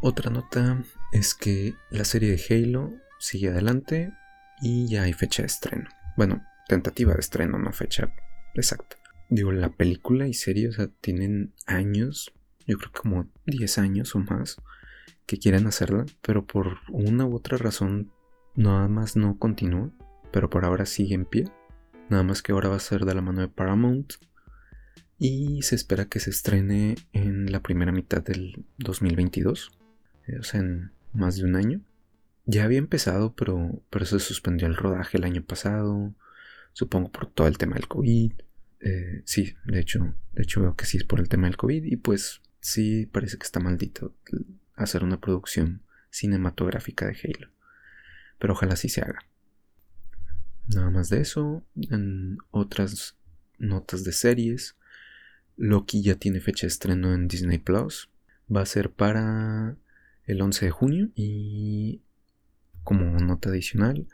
Otra 0.00 0.30
nota 0.30 0.82
es 1.12 1.34
que 1.34 1.74
la 1.90 2.04
serie 2.04 2.30
de 2.30 2.42
Halo 2.48 2.92
sigue 3.18 3.48
adelante 3.48 4.12
y 4.60 4.88
ya 4.88 5.02
hay 5.02 5.12
fecha 5.12 5.42
de 5.42 5.46
estreno. 5.46 5.88
Bueno, 6.16 6.42
tentativa 6.68 7.14
de 7.14 7.20
estreno, 7.20 7.58
no 7.58 7.72
fecha 7.72 8.12
exacta. 8.54 8.96
Digo, 9.28 9.52
la 9.52 9.70
película 9.70 10.26
y 10.26 10.34
serie, 10.34 10.68
o 10.68 10.72
sea, 10.72 10.88
tienen 11.00 11.52
años, 11.66 12.32
yo 12.66 12.78
creo 12.78 12.92
que 12.92 13.00
como 13.00 13.28
10 13.46 13.78
años 13.78 14.14
o 14.14 14.20
más, 14.20 14.56
que 15.26 15.38
quieren 15.38 15.66
hacerla, 15.66 16.06
pero 16.22 16.46
por 16.46 16.78
una 16.90 17.26
u 17.26 17.36
otra 17.36 17.58
razón 17.58 18.10
Nada 18.58 18.88
más 18.88 19.14
no 19.14 19.38
continúa, 19.38 19.92
pero 20.32 20.50
por 20.50 20.64
ahora 20.64 20.84
sigue 20.84 21.14
en 21.14 21.26
pie. 21.26 21.44
Nada 22.08 22.24
más 22.24 22.42
que 22.42 22.50
ahora 22.50 22.68
va 22.68 22.74
a 22.74 22.80
ser 22.80 23.04
de 23.04 23.14
la 23.14 23.22
mano 23.22 23.40
de 23.40 23.46
Paramount. 23.46 24.14
Y 25.16 25.62
se 25.62 25.76
espera 25.76 26.06
que 26.06 26.18
se 26.18 26.30
estrene 26.30 26.96
en 27.12 27.52
la 27.52 27.62
primera 27.62 27.92
mitad 27.92 28.20
del 28.20 28.64
2022. 28.78 29.78
Eh, 30.26 30.38
o 30.40 30.42
sea, 30.42 30.58
en 30.58 30.90
más 31.12 31.36
de 31.36 31.44
un 31.44 31.54
año. 31.54 31.80
Ya 32.46 32.64
había 32.64 32.78
empezado, 32.78 33.32
pero, 33.36 33.80
pero 33.90 34.04
se 34.06 34.18
suspendió 34.18 34.66
el 34.66 34.74
rodaje 34.74 35.18
el 35.18 35.24
año 35.24 35.44
pasado. 35.44 36.12
Supongo 36.72 37.12
por 37.12 37.26
todo 37.26 37.46
el 37.46 37.58
tema 37.58 37.76
del 37.76 37.86
COVID. 37.86 38.32
Eh, 38.80 39.22
sí, 39.24 39.54
de 39.64 39.80
hecho, 39.80 40.14
de 40.32 40.42
hecho 40.42 40.60
veo 40.60 40.76
que 40.76 40.86
sí 40.86 40.96
es 40.98 41.04
por 41.04 41.20
el 41.20 41.28
tema 41.28 41.46
del 41.46 41.56
COVID. 41.56 41.84
Y 41.84 41.96
pues 41.96 42.42
sí 42.60 43.06
parece 43.06 43.38
que 43.38 43.44
está 43.44 43.60
maldito 43.60 44.14
hacer 44.74 45.02
una 45.04 45.20
producción 45.20 45.82
cinematográfica 46.10 47.06
de 47.06 47.16
Halo 47.22 47.58
pero 48.38 48.52
ojalá 48.52 48.76
sí 48.76 48.88
se 48.88 49.00
haga. 49.00 49.18
Nada 50.68 50.90
más 50.90 51.08
de 51.08 51.20
eso, 51.20 51.64
en 51.76 52.38
otras 52.50 53.16
notas 53.58 54.04
de 54.04 54.12
series, 54.12 54.76
Loki 55.56 56.02
ya 56.02 56.14
tiene 56.14 56.40
fecha 56.40 56.66
de 56.66 56.68
estreno 56.68 57.14
en 57.14 57.26
Disney 57.26 57.58
Plus. 57.58 58.10
Va 58.54 58.62
a 58.62 58.66
ser 58.66 58.90
para 58.90 59.76
el 60.24 60.40
11 60.40 60.66
de 60.66 60.70
junio 60.70 61.10
y 61.14 62.02
como 62.84 63.18
nota 63.18 63.50
adicional, 63.50 64.06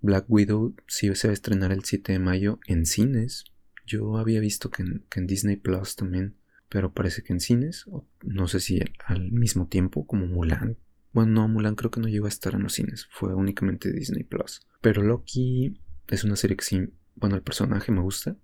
Black 0.00 0.26
Widow 0.28 0.74
sí 0.86 1.14
se 1.14 1.28
va 1.28 1.32
a 1.32 1.34
estrenar 1.34 1.72
el 1.72 1.84
7 1.84 2.12
de 2.12 2.18
mayo 2.18 2.58
en 2.66 2.86
cines. 2.86 3.44
Yo 3.86 4.16
había 4.16 4.40
visto 4.40 4.70
que 4.70 4.82
en, 4.82 5.26
Disney 5.26 5.56
Plus 5.56 5.96
también, 5.96 6.36
pero 6.68 6.92
parece 6.92 7.22
que 7.22 7.32
en 7.32 7.40
cines, 7.40 7.86
no 8.22 8.48
sé 8.48 8.60
si 8.60 8.80
al 9.04 9.30
mismo 9.30 9.68
tiempo 9.68 10.06
como 10.06 10.26
Mulan. 10.26 10.76
Bueno, 11.12 11.32
no, 11.32 11.48
Mulan 11.48 11.74
creo 11.74 11.90
que 11.90 12.00
no 12.00 12.08
llegó 12.08 12.26
a 12.26 12.30
estar 12.30 12.54
en 12.54 12.62
los 12.62 12.74
cines, 12.74 13.06
fue 13.10 13.34
únicamente 13.34 13.92
Disney 13.92 14.24
Plus. 14.24 14.66
Pero 14.80 15.02
Loki 15.02 15.78
es 16.08 16.24
una 16.24 16.36
serie 16.36 16.56
que 16.56 16.64
sí, 16.64 16.88
bueno, 17.14 17.36
el 17.36 17.42
personaje 17.42 17.92
me 17.92 18.00
gusta, 18.00 18.36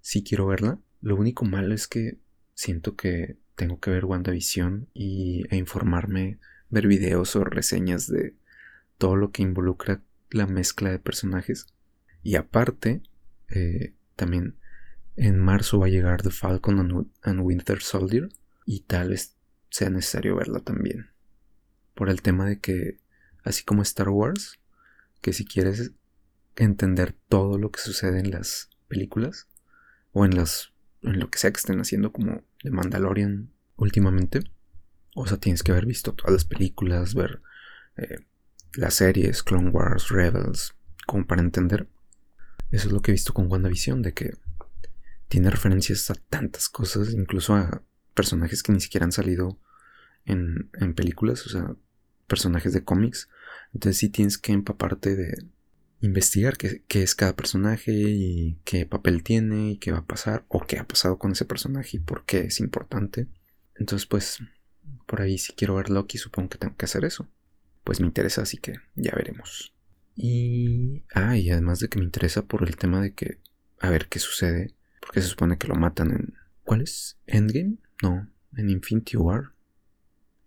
sí 0.00 0.22
quiero 0.22 0.46
verla. 0.46 0.78
Lo 1.00 1.16
único 1.16 1.44
malo 1.44 1.74
es 1.74 1.86
que 1.86 2.18
siento 2.54 2.96
que 2.96 3.36
tengo 3.54 3.78
que 3.80 3.90
ver 3.90 4.04
WandaVision 4.04 4.88
y, 4.94 5.44
e 5.50 5.56
informarme, 5.56 6.38
ver 6.70 6.86
videos 6.86 7.36
o 7.36 7.44
reseñas 7.44 8.06
de 8.08 8.34
todo 8.98 9.16
lo 9.16 9.30
que 9.30 9.42
involucra 9.42 10.02
la 10.30 10.46
mezcla 10.46 10.90
de 10.90 10.98
personajes. 10.98 11.66
Y 12.22 12.36
aparte, 12.36 13.02
eh, 13.48 13.94
también 14.16 14.56
en 15.16 15.38
marzo 15.38 15.78
va 15.78 15.86
a 15.86 15.90
llegar 15.90 16.22
The 16.22 16.30
Falcon 16.30 17.08
and, 17.22 17.40
Winter 17.40 17.80
Soldier 17.82 18.28
y 18.64 18.80
tal 18.80 19.10
vez 19.10 19.36
sea 19.70 19.90
necesario 19.90 20.36
verla 20.36 20.60
también. 20.60 21.10
Por 21.94 22.08
el 22.08 22.22
tema 22.22 22.46
de 22.46 22.60
que, 22.60 22.98
así 23.44 23.64
como 23.64 23.82
Star 23.82 24.08
Wars, 24.08 24.58
que 25.20 25.32
si 25.32 25.44
quieres 25.44 25.92
entender 26.56 27.14
todo 27.28 27.58
lo 27.58 27.70
que 27.70 27.80
sucede 27.80 28.20
en 28.20 28.30
las 28.30 28.70
películas 28.88 29.48
o 30.12 30.24
en 30.24 30.36
las 30.36 30.72
en 31.02 31.18
lo 31.18 31.30
que 31.30 31.38
sea 31.38 31.50
que 31.50 31.58
estén 31.58 31.80
haciendo 31.80 32.12
como 32.12 32.44
The 32.62 32.70
Mandalorian 32.70 33.50
últimamente, 33.76 34.40
o 35.14 35.26
sea, 35.26 35.36
tienes 35.36 35.62
que 35.62 35.72
haber 35.72 35.86
visto 35.86 36.12
todas 36.12 36.32
las 36.32 36.44
películas, 36.44 37.14
ver 37.14 37.42
eh, 37.96 38.18
las 38.74 38.94
series, 38.94 39.42
Clone 39.42 39.70
Wars, 39.70 40.08
Rebels, 40.08 40.74
como 41.06 41.26
para 41.26 41.42
entender. 41.42 41.88
Eso 42.70 42.86
es 42.86 42.92
lo 42.92 43.02
que 43.02 43.10
he 43.10 43.12
visto 43.12 43.34
con 43.34 43.50
WandaVision, 43.50 44.00
de 44.00 44.14
que 44.14 44.34
tiene 45.32 45.48
referencias 45.48 46.10
a 46.10 46.14
tantas 46.14 46.68
cosas, 46.68 47.14
incluso 47.14 47.54
a 47.54 47.82
personajes 48.12 48.62
que 48.62 48.70
ni 48.70 48.82
siquiera 48.82 49.06
han 49.06 49.12
salido 49.12 49.58
en, 50.26 50.68
películas, 50.94 51.46
o 51.46 51.48
sea, 51.48 51.74
personajes 52.26 52.74
de 52.74 52.84
cómics. 52.84 53.30
Entonces 53.72 53.96
sí 53.96 54.10
tienes 54.10 54.36
que 54.36 54.52
empaparte 54.52 55.16
de 55.16 55.46
investigar 56.02 56.58
qué, 56.58 56.84
qué, 56.86 57.02
es 57.02 57.14
cada 57.14 57.34
personaje 57.34 57.92
y 57.94 58.58
qué 58.64 58.84
papel 58.84 59.22
tiene 59.22 59.70
y 59.70 59.78
qué 59.78 59.90
va 59.90 60.00
a 60.00 60.06
pasar 60.06 60.44
o 60.48 60.60
qué 60.66 60.78
ha 60.78 60.86
pasado 60.86 61.16
con 61.18 61.32
ese 61.32 61.46
personaje 61.46 61.96
y 61.96 62.00
por 62.00 62.26
qué 62.26 62.40
es 62.40 62.60
importante. 62.60 63.26
Entonces 63.76 64.04
pues 64.04 64.38
por 65.06 65.22
ahí 65.22 65.38
si 65.38 65.54
quiero 65.54 65.76
ver 65.76 65.88
Loki 65.88 66.18
supongo 66.18 66.50
que 66.50 66.58
tengo 66.58 66.76
que 66.76 66.84
hacer 66.84 67.06
eso 67.06 67.26
pues 67.84 68.00
me 68.00 68.06
interesa, 68.06 68.42
así 68.42 68.58
que 68.58 68.74
ya 68.96 69.12
veremos. 69.16 69.74
Y... 70.14 71.04
Ah, 71.14 71.38
y 71.38 71.50
además 71.50 71.80
de 71.80 71.88
que 71.88 71.98
me 71.98 72.04
interesa 72.04 72.42
por 72.44 72.68
el 72.68 72.76
tema 72.76 73.00
de 73.00 73.14
que... 73.14 73.38
A 73.80 73.88
ver 73.90 74.08
qué 74.08 74.18
sucede. 74.18 74.74
Porque 75.12 75.20
se 75.20 75.28
supone 75.28 75.58
que 75.58 75.68
lo 75.68 75.74
matan 75.74 76.10
en... 76.10 76.34
¿Cuál 76.64 76.80
es? 76.80 77.18
¿Endgame? 77.26 77.76
No, 78.02 78.26
en 78.56 78.70
Infinity 78.70 79.18
War. 79.18 79.52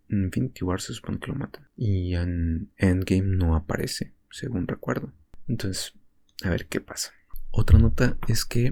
En 0.10 0.24
Infinity 0.24 0.63
War 0.63 0.81
se 0.81 0.93
supone 0.93 1.19
que 1.19 1.27
lo 1.27 1.36
matan. 1.36 1.67
Y 1.77 2.15
en 2.15 2.72
Endgame 2.77 3.36
no 3.38 3.55
aparece, 3.55 4.15
según 4.31 4.67
recuerdo. 4.67 5.13
Entonces, 5.48 5.93
a 6.43 6.50
ver 6.50 6.65
qué 6.65 6.81
pasa. 6.81 7.12
Otra 7.51 7.77
nota 7.77 8.17
es 8.27 8.43
que 8.43 8.72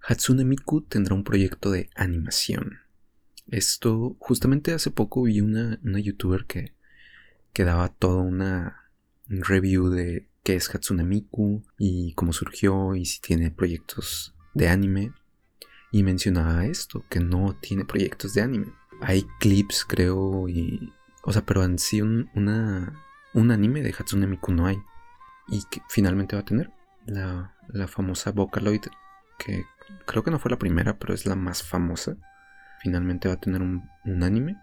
Hatsune 0.00 0.46
Miku 0.46 0.80
tendrá 0.80 1.14
un 1.14 1.24
proyecto 1.24 1.70
de 1.70 1.90
animación. 1.94 2.78
Esto, 3.48 4.16
justamente 4.20 4.72
hace 4.72 4.90
poco 4.90 5.24
vi 5.24 5.42
una, 5.42 5.78
una 5.82 5.98
youtuber 5.98 6.46
que 6.46 6.72
que 7.52 7.64
daba 7.64 7.88
toda 7.88 8.22
una 8.22 8.90
review 9.26 9.90
de 9.90 10.28
qué 10.42 10.54
es 10.54 10.74
Hatsune 10.74 11.04
Miku 11.04 11.62
y 11.78 12.14
cómo 12.14 12.32
surgió 12.32 12.94
y 12.94 13.04
si 13.04 13.20
tiene 13.20 13.50
proyectos 13.50 14.34
de 14.54 14.68
anime. 14.68 15.12
Y 15.92 16.02
mencionaba 16.02 16.66
esto, 16.66 17.04
que 17.08 17.20
no 17.20 17.56
tiene 17.60 17.84
proyectos 17.84 18.34
de 18.34 18.42
anime. 18.42 18.72
Hay 19.00 19.26
clips, 19.40 19.84
creo, 19.84 20.48
y... 20.48 20.92
O 21.24 21.32
sea, 21.32 21.44
pero 21.44 21.64
en 21.64 21.78
sí 21.78 22.00
un, 22.00 22.30
una, 22.34 22.94
un 23.34 23.50
anime 23.50 23.82
de 23.82 23.94
Hatsune 23.98 24.26
Miku 24.26 24.52
no 24.52 24.66
hay. 24.66 24.78
Y 25.48 25.62
que 25.70 25.82
finalmente 25.88 26.36
va 26.36 26.42
a 26.42 26.44
tener 26.44 26.70
la, 27.06 27.54
la 27.68 27.88
famosa 27.88 28.30
Vocaloid, 28.30 28.82
que 29.38 29.64
creo 30.06 30.22
que 30.22 30.30
no 30.30 30.38
fue 30.38 30.50
la 30.50 30.58
primera, 30.58 30.98
pero 30.98 31.12
es 31.12 31.26
la 31.26 31.34
más 31.34 31.62
famosa. 31.62 32.16
Finalmente 32.80 33.28
va 33.28 33.34
a 33.34 33.40
tener 33.40 33.60
un, 33.60 33.82
un 34.04 34.22
anime. 34.22 34.56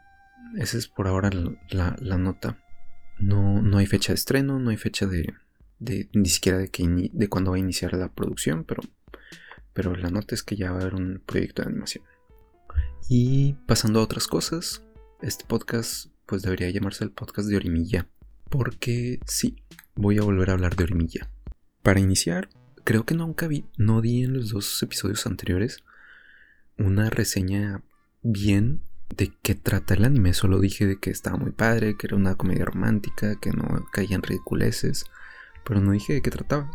Esa 0.55 0.77
es 0.77 0.87
por 0.87 1.07
ahora 1.07 1.29
la, 1.69 1.95
la 1.99 2.17
nota. 2.17 2.57
No, 3.19 3.61
no 3.61 3.79
hay 3.79 3.85
fecha 3.85 4.13
de 4.13 4.15
estreno, 4.15 4.59
no 4.59 4.69
hay 4.69 4.77
fecha 4.77 5.05
de, 5.05 5.33
de 5.79 6.09
ni 6.13 6.29
siquiera 6.29 6.57
de, 6.57 6.69
que 6.69 6.87
de 7.11 7.27
cuándo 7.27 7.51
va 7.51 7.57
a 7.57 7.59
iniciar 7.59 7.93
la 7.93 8.09
producción, 8.09 8.63
pero, 8.63 8.81
pero 9.77 9.95
la 9.95 10.09
nota 10.09 10.33
es 10.33 10.41
que 10.41 10.55
ya 10.55 10.71
va 10.71 10.79
a 10.79 10.81
haber 10.81 10.95
un 10.95 11.21
proyecto 11.23 11.61
de 11.61 11.67
animación. 11.67 12.03
Y 13.07 13.53
pasando 13.67 13.99
a 13.99 14.03
otras 14.03 14.25
cosas, 14.25 14.81
este 15.21 15.45
podcast 15.45 16.07
pues 16.25 16.41
debería 16.41 16.71
llamarse 16.71 17.03
el 17.03 17.11
podcast 17.11 17.47
de 17.47 17.57
Orimilla, 17.57 18.07
porque 18.49 19.19
sí, 19.27 19.61
voy 19.93 20.17
a 20.17 20.23
volver 20.23 20.49
a 20.49 20.53
hablar 20.53 20.75
de 20.75 20.85
Orimilla. 20.85 21.29
Para 21.83 21.99
iniciar, 21.99 22.49
creo 22.85 23.05
que 23.05 23.13
nunca 23.13 23.45
vi, 23.45 23.65
no 23.77 24.01
di 24.01 24.23
en 24.23 24.33
los 24.33 24.49
dos 24.49 24.81
episodios 24.81 25.27
anteriores 25.27 25.83
una 26.79 27.11
reseña 27.11 27.83
bien 28.23 28.81
de 29.15 29.31
qué 29.43 29.53
trata 29.53 29.93
el 29.93 30.05
anime. 30.05 30.33
Solo 30.33 30.59
dije 30.59 30.87
de 30.87 30.99
que 30.99 31.11
estaba 31.11 31.37
muy 31.37 31.51
padre, 31.51 31.97
que 31.97 32.07
era 32.07 32.15
una 32.15 32.33
comedia 32.33 32.65
romántica, 32.65 33.39
que 33.39 33.51
no 33.51 33.85
caían 33.91 34.23
ridiculeces, 34.23 35.05
pero 35.63 35.81
no 35.81 35.91
dije 35.91 36.13
de 36.13 36.23
qué 36.23 36.31
trataba. 36.31 36.71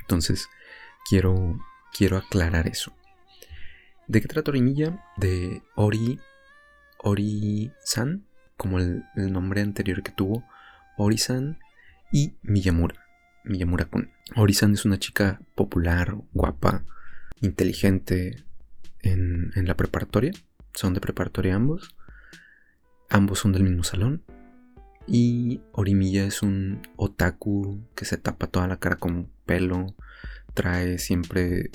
Entonces, 0.00 0.48
quiero, 1.08 1.60
quiero 1.92 2.16
aclarar 2.16 2.66
eso. 2.66 2.92
¿De 4.06 4.20
qué 4.20 4.28
trata 4.28 4.50
Orimilla? 4.50 5.04
De 5.16 5.62
Ori, 5.74 6.20
Ori-san, 6.98 8.26
como 8.56 8.78
el, 8.78 9.04
nombre 9.14 9.60
anterior 9.60 10.02
que 10.02 10.12
tuvo, 10.12 10.44
Ori-san 10.96 11.58
y 12.12 12.34
Miyamura, 12.42 13.06
Miyamura-kun. 13.44 14.10
Ori-san 14.36 14.74
es 14.74 14.84
una 14.84 14.98
chica 14.98 15.40
popular, 15.54 16.16
guapa, 16.32 16.84
inteligente 17.40 18.44
en, 19.00 19.52
en 19.54 19.66
la 19.66 19.76
preparatoria 19.76 20.32
son 20.74 20.94
de 20.94 21.00
preparatoria 21.00 21.54
ambos. 21.54 21.94
Ambos 23.08 23.40
son 23.40 23.52
del 23.52 23.64
mismo 23.64 23.84
salón. 23.84 24.22
Y 25.06 25.60
Orimilla 25.72 26.24
es 26.24 26.42
un 26.42 26.82
otaku 26.96 27.80
que 27.94 28.04
se 28.04 28.16
tapa 28.16 28.46
toda 28.46 28.68
la 28.68 28.78
cara 28.78 28.96
con 28.96 29.30
pelo. 29.46 29.94
Trae 30.54 30.98
siempre 30.98 31.70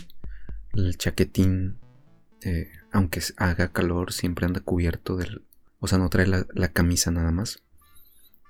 el 0.74 0.98
chaquetín. 0.98 1.80
Eh, 2.42 2.70
aunque 2.92 3.22
haga 3.38 3.72
calor, 3.72 4.14
siempre 4.14 4.46
anda 4.46 4.62
cubierto 4.62 5.18
del. 5.18 5.46
O 5.80 5.88
sea, 5.88 5.98
no 5.98 6.10
trae 6.10 6.28
la, 6.28 6.68
camisa 6.70 7.12
nada 7.12 7.32
más 7.32 7.64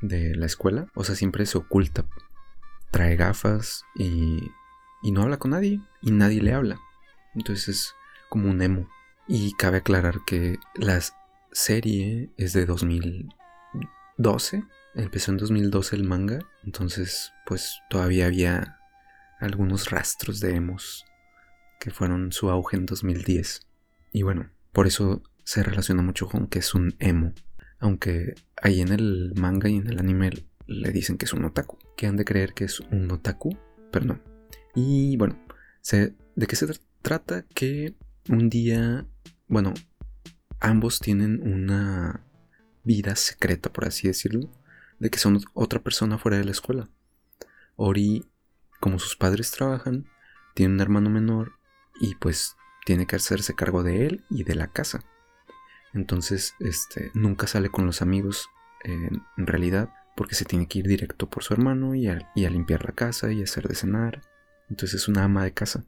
de 0.01 0.35
la 0.35 0.45
escuela. 0.45 0.87
O 0.95 1.03
sea, 1.03 1.15
siempre 1.15 1.45
se 1.45 1.57
oculta. 1.57 2.05
Trae 2.91 3.15
gafas 3.15 3.83
y, 3.95 4.51
y 5.01 5.11
no 5.11 5.23
habla 5.23 5.37
con 5.37 5.51
nadie. 5.51 5.81
Y 6.01 6.11
nadie 6.11 6.41
le 6.41 6.53
habla. 6.53 6.79
Entonces 7.35 7.67
es 7.67 7.95
como 8.29 8.49
un 8.49 8.61
emo. 8.61 8.87
Y 9.27 9.53
cabe 9.53 9.77
aclarar 9.77 10.19
que 10.25 10.57
la 10.75 11.01
serie 11.51 12.31
es 12.37 12.53
de 12.53 12.65
2012. 14.17 14.63
Empezó 14.95 15.31
en 15.31 15.37
2012 15.37 15.95
el 15.95 16.03
manga. 16.03 16.39
Entonces, 16.63 17.31
pues 17.45 17.79
todavía 17.89 18.25
había 18.25 18.79
algunos 19.39 19.89
rastros 19.89 20.39
de 20.39 20.55
emos 20.55 21.05
que 21.79 21.91
fueron 21.91 22.31
su 22.31 22.49
auge 22.49 22.77
en 22.77 22.85
2010. 22.85 23.61
Y 24.11 24.23
bueno, 24.23 24.49
por 24.71 24.87
eso 24.87 25.21
se 25.43 25.63
relaciona 25.63 26.01
mucho 26.01 26.27
con 26.27 26.47
que 26.47 26.59
es 26.59 26.73
un 26.73 26.95
emo. 26.99 27.33
Aunque 27.79 28.33
ahí 28.61 28.81
en 28.81 28.91
el 28.91 29.33
manga 29.35 29.69
y 29.69 29.75
en 29.75 29.87
el 29.87 29.99
anime 29.99 30.31
le 30.65 30.91
dicen 30.91 31.17
que 31.17 31.25
es 31.25 31.33
un 31.33 31.45
otaku. 31.45 31.77
Que 31.95 32.07
han 32.07 32.17
de 32.17 32.25
creer 32.25 32.53
que 32.53 32.65
es 32.65 32.79
un 32.79 33.11
otaku, 33.11 33.57
pero 33.91 34.05
no. 34.05 34.19
Y 34.73 35.15
bueno, 35.17 35.37
¿de 35.91 36.47
qué 36.47 36.55
se 36.55 36.67
trata? 37.01 37.45
Que 37.53 37.93
un 38.29 38.49
día 38.49 39.07
bueno, 39.47 39.73
ambos 40.59 40.99
tienen 40.99 41.41
una 41.41 42.21
vida 42.87 43.15
secreta, 43.15 43.71
por 43.71 43.85
así 43.85 44.07
decirlo, 44.07 44.49
de 44.97 45.11
que 45.11 45.19
son 45.19 45.39
otra 45.53 45.83
persona 45.83 46.17
fuera 46.17 46.37
de 46.37 46.45
la 46.45 46.51
escuela. 46.51 46.89
Ori, 47.75 48.25
como 48.79 48.97
sus 48.97 49.15
padres 49.15 49.51
trabajan, 49.51 50.07
tiene 50.55 50.73
un 50.73 50.81
hermano 50.81 51.11
menor 51.11 51.59
y 52.01 52.15
pues 52.15 52.55
tiene 52.85 53.05
que 53.05 53.17
hacerse 53.17 53.53
cargo 53.53 53.83
de 53.83 54.07
él 54.07 54.25
y 54.31 54.43
de 54.43 54.55
la 54.55 54.67
casa. 54.67 55.03
Entonces, 55.93 56.55
este, 56.59 57.11
nunca 57.13 57.45
sale 57.45 57.69
con 57.69 57.85
los 57.85 58.01
amigos 58.01 58.49
en 58.83 59.47
realidad 59.47 59.89
porque 60.15 60.35
se 60.35 60.45
tiene 60.45 60.67
que 60.67 60.79
ir 60.79 60.87
directo 60.87 61.29
por 61.29 61.43
su 61.43 61.53
hermano 61.53 61.93
y 61.93 62.07
a, 62.07 62.31
y 62.35 62.45
a 62.45 62.49
limpiar 62.49 62.83
la 62.83 62.91
casa 62.91 63.31
y 63.31 63.43
hacer 63.43 63.67
de 63.67 63.75
cenar. 63.75 64.21
Entonces 64.69 65.01
es 65.01 65.07
una 65.07 65.23
ama 65.23 65.43
de 65.43 65.53
casa. 65.53 65.85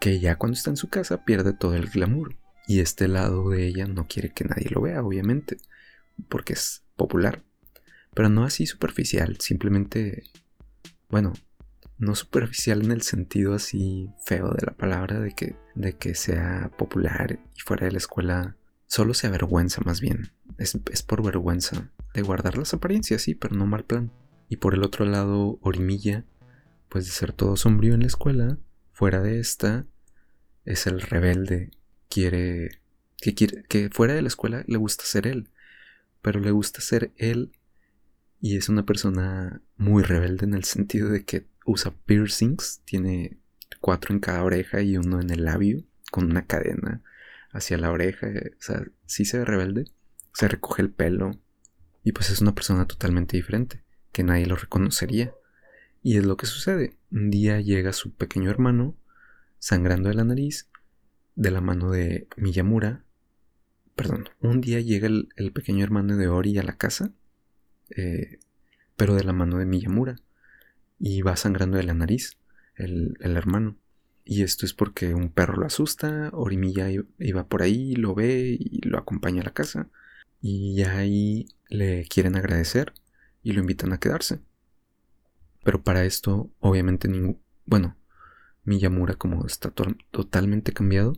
que 0.00 0.20
ya 0.20 0.36
cuando 0.36 0.56
está 0.56 0.70
en 0.70 0.76
su 0.76 0.88
casa 0.88 1.24
pierde 1.24 1.52
todo 1.52 1.74
el 1.74 1.88
glamour. 1.88 2.36
Y 2.66 2.80
este 2.80 3.08
lado 3.08 3.48
de 3.48 3.66
ella 3.66 3.86
no 3.86 4.06
quiere 4.06 4.30
que 4.30 4.44
nadie 4.44 4.68
lo 4.70 4.82
vea, 4.82 5.02
obviamente, 5.02 5.56
porque 6.28 6.54
es 6.54 6.84
popular. 6.96 7.42
Pero 8.14 8.28
no 8.28 8.44
así 8.44 8.66
superficial, 8.66 9.36
simplemente, 9.40 10.24
bueno, 11.08 11.32
no 11.98 12.14
superficial 12.14 12.84
en 12.84 12.92
el 12.92 13.02
sentido 13.02 13.54
así 13.54 14.10
feo 14.24 14.50
de 14.50 14.66
la 14.66 14.72
palabra, 14.72 15.20
de 15.20 15.32
que, 15.32 15.56
de 15.74 15.94
que 15.94 16.14
sea 16.14 16.70
popular 16.76 17.38
y 17.56 17.60
fuera 17.60 17.86
de 17.86 17.92
la 17.92 17.98
escuela 17.98 18.56
solo 18.86 19.14
se 19.14 19.26
avergüenza 19.26 19.82
más 19.84 20.00
bien. 20.00 20.30
Es, 20.56 20.78
es 20.90 21.02
por 21.02 21.22
vergüenza 21.22 21.90
de 22.14 22.22
guardar 22.22 22.56
las 22.56 22.74
apariencias, 22.74 23.22
sí, 23.22 23.34
pero 23.34 23.54
no 23.54 23.66
mal 23.66 23.84
plan. 23.84 24.10
Y 24.48 24.56
por 24.56 24.74
el 24.74 24.82
otro 24.82 25.04
lado, 25.04 25.58
Orimilla, 25.60 26.24
pues 26.88 27.04
de 27.04 27.12
ser 27.12 27.32
todo 27.32 27.56
sombrío 27.56 27.94
en 27.94 28.00
la 28.00 28.06
escuela, 28.06 28.58
fuera 28.92 29.20
de 29.20 29.40
esta, 29.40 29.86
es 30.64 30.86
el 30.86 31.00
rebelde, 31.00 31.70
quiere 32.08 32.80
que 33.20 33.34
quiere 33.34 33.64
que 33.68 33.90
fuera 33.90 34.14
de 34.14 34.22
la 34.22 34.28
escuela 34.28 34.64
le 34.66 34.78
gusta 34.78 35.04
ser 35.04 35.26
él, 35.26 35.50
pero 36.22 36.40
le 36.40 36.50
gusta 36.50 36.80
ser 36.80 37.12
él 37.16 37.52
y 38.40 38.56
es 38.56 38.68
una 38.68 38.84
persona 38.84 39.60
muy 39.76 40.02
rebelde 40.02 40.44
en 40.44 40.54
el 40.54 40.64
sentido 40.64 41.08
de 41.08 41.24
que 41.24 41.46
usa 41.64 41.92
piercings, 42.06 42.82
tiene 42.84 43.38
cuatro 43.80 44.14
en 44.14 44.20
cada 44.20 44.42
oreja 44.42 44.80
y 44.80 44.96
uno 44.96 45.20
en 45.20 45.30
el 45.30 45.44
labio, 45.44 45.84
con 46.10 46.24
una 46.24 46.46
cadena 46.46 47.02
hacia 47.52 47.78
la 47.78 47.90
oreja, 47.90 48.28
o 48.28 48.62
sea, 48.62 48.84
sí 49.06 49.24
se 49.24 49.38
ve 49.38 49.44
rebelde, 49.44 49.84
se 50.32 50.48
recoge 50.48 50.82
el 50.82 50.90
pelo 50.90 51.32
y 52.04 52.12
pues 52.12 52.30
es 52.30 52.40
una 52.40 52.54
persona 52.54 52.86
totalmente 52.86 53.36
diferente 53.36 53.82
que 54.12 54.22
nadie 54.22 54.46
lo 54.46 54.56
reconocería. 54.56 55.32
Y 56.02 56.16
es 56.16 56.24
lo 56.24 56.36
que 56.36 56.46
sucede. 56.46 56.96
Un 57.10 57.30
día 57.30 57.60
llega 57.60 57.92
su 57.92 58.14
pequeño 58.14 58.50
hermano, 58.50 58.96
sangrando 59.58 60.08
de 60.08 60.14
la 60.14 60.24
nariz, 60.24 60.68
de 61.34 61.50
la 61.50 61.60
mano 61.60 61.90
de 61.90 62.28
Miyamura. 62.36 63.04
Perdón, 63.98 64.28
un 64.40 64.60
día 64.60 64.78
llega 64.78 65.08
el, 65.08 65.52
pequeño 65.52 65.82
hermano 65.82 66.16
de 66.16 66.28
Ori 66.28 66.56
a 66.56 66.62
la 66.62 66.76
casa, 66.76 67.10
eh, 67.90 68.38
pero 68.94 69.16
de 69.16 69.24
la 69.24 69.32
mano 69.32 69.58
de 69.58 69.66
Miyamura. 69.66 70.20
Y 71.00 71.22
va 71.22 71.34
sangrando 71.34 71.78
de 71.78 71.82
la 71.82 71.94
nariz, 71.94 72.38
el, 72.76 73.16
hermano. 73.18 73.76
Y 74.24 74.44
esto 74.44 74.66
es 74.66 74.72
porque 74.72 75.14
un 75.14 75.30
perro 75.30 75.56
lo 75.56 75.66
asusta, 75.66 76.30
Orimilla 76.32 76.86
iba 77.18 77.48
por 77.48 77.62
ahí, 77.62 77.96
lo 77.96 78.14
ve 78.14 78.56
y 78.60 78.86
lo 78.86 78.98
acompaña 78.98 79.42
a 79.42 79.46
la 79.46 79.52
casa. 79.52 79.88
Y 80.40 80.80
ahí 80.84 81.48
le 81.68 82.06
quieren 82.06 82.36
agradecer 82.36 82.92
y 83.42 83.50
lo 83.50 83.62
invitan 83.62 83.92
a 83.92 83.98
quedarse. 83.98 84.38
Pero 85.64 85.82
para 85.82 86.04
esto, 86.04 86.52
obviamente, 86.60 87.08
ningún. 87.08 87.40
Bueno, 87.66 87.96
Miyamura, 88.62 89.16
como 89.16 89.44
está 89.44 89.72
totalmente 89.72 90.72
cambiado, 90.72 91.14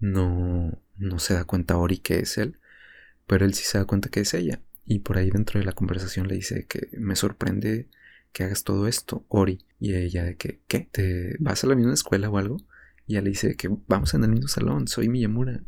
no, 0.00 0.80
no 0.98 1.18
se 1.18 1.34
da 1.34 1.44
cuenta 1.44 1.76
Ori 1.76 1.98
que 1.98 2.18
es 2.20 2.38
él, 2.38 2.58
pero 3.26 3.44
él 3.44 3.54
sí 3.54 3.64
se 3.64 3.78
da 3.78 3.84
cuenta 3.84 4.08
que 4.08 4.20
es 4.20 4.34
ella. 4.34 4.60
Y 4.84 5.00
por 5.00 5.18
ahí 5.18 5.30
dentro 5.30 5.58
de 5.58 5.66
la 5.66 5.72
conversación 5.72 6.28
le 6.28 6.36
dice 6.36 6.66
que 6.66 6.88
me 6.98 7.16
sorprende 7.16 7.88
que 8.32 8.44
hagas 8.44 8.64
todo 8.64 8.86
esto, 8.86 9.24
Ori. 9.28 9.64
Y 9.80 9.94
ella 9.94 10.24
de 10.24 10.36
que, 10.36 10.60
¿qué? 10.68 10.88
¿Te 10.90 11.36
vas 11.38 11.64
a 11.64 11.66
la 11.66 11.74
misma 11.74 11.94
escuela 11.94 12.30
o 12.30 12.38
algo? 12.38 12.58
Y 13.06 13.14
ella 13.14 13.22
le 13.22 13.30
dice 13.30 13.56
que 13.56 13.68
vamos 13.86 14.14
en 14.14 14.24
el 14.24 14.30
mismo 14.30 14.48
salón, 14.48 14.88
soy 14.88 15.08
Miyamura. 15.08 15.62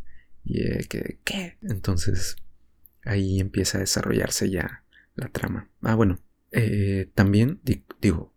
Y 0.45 0.63
que, 0.87 1.19
¿qué? 1.25 1.59
Entonces 1.63 2.37
ahí 3.05 3.41
empieza 3.41 3.79
a 3.79 3.81
desarrollarse 3.81 4.51
ya 4.51 4.85
la 5.15 5.29
trama. 5.29 5.69
Ah, 5.83 5.95
bueno, 5.95 6.19
eh, 6.53 7.11
también 7.15 7.61
digo, 8.01 8.35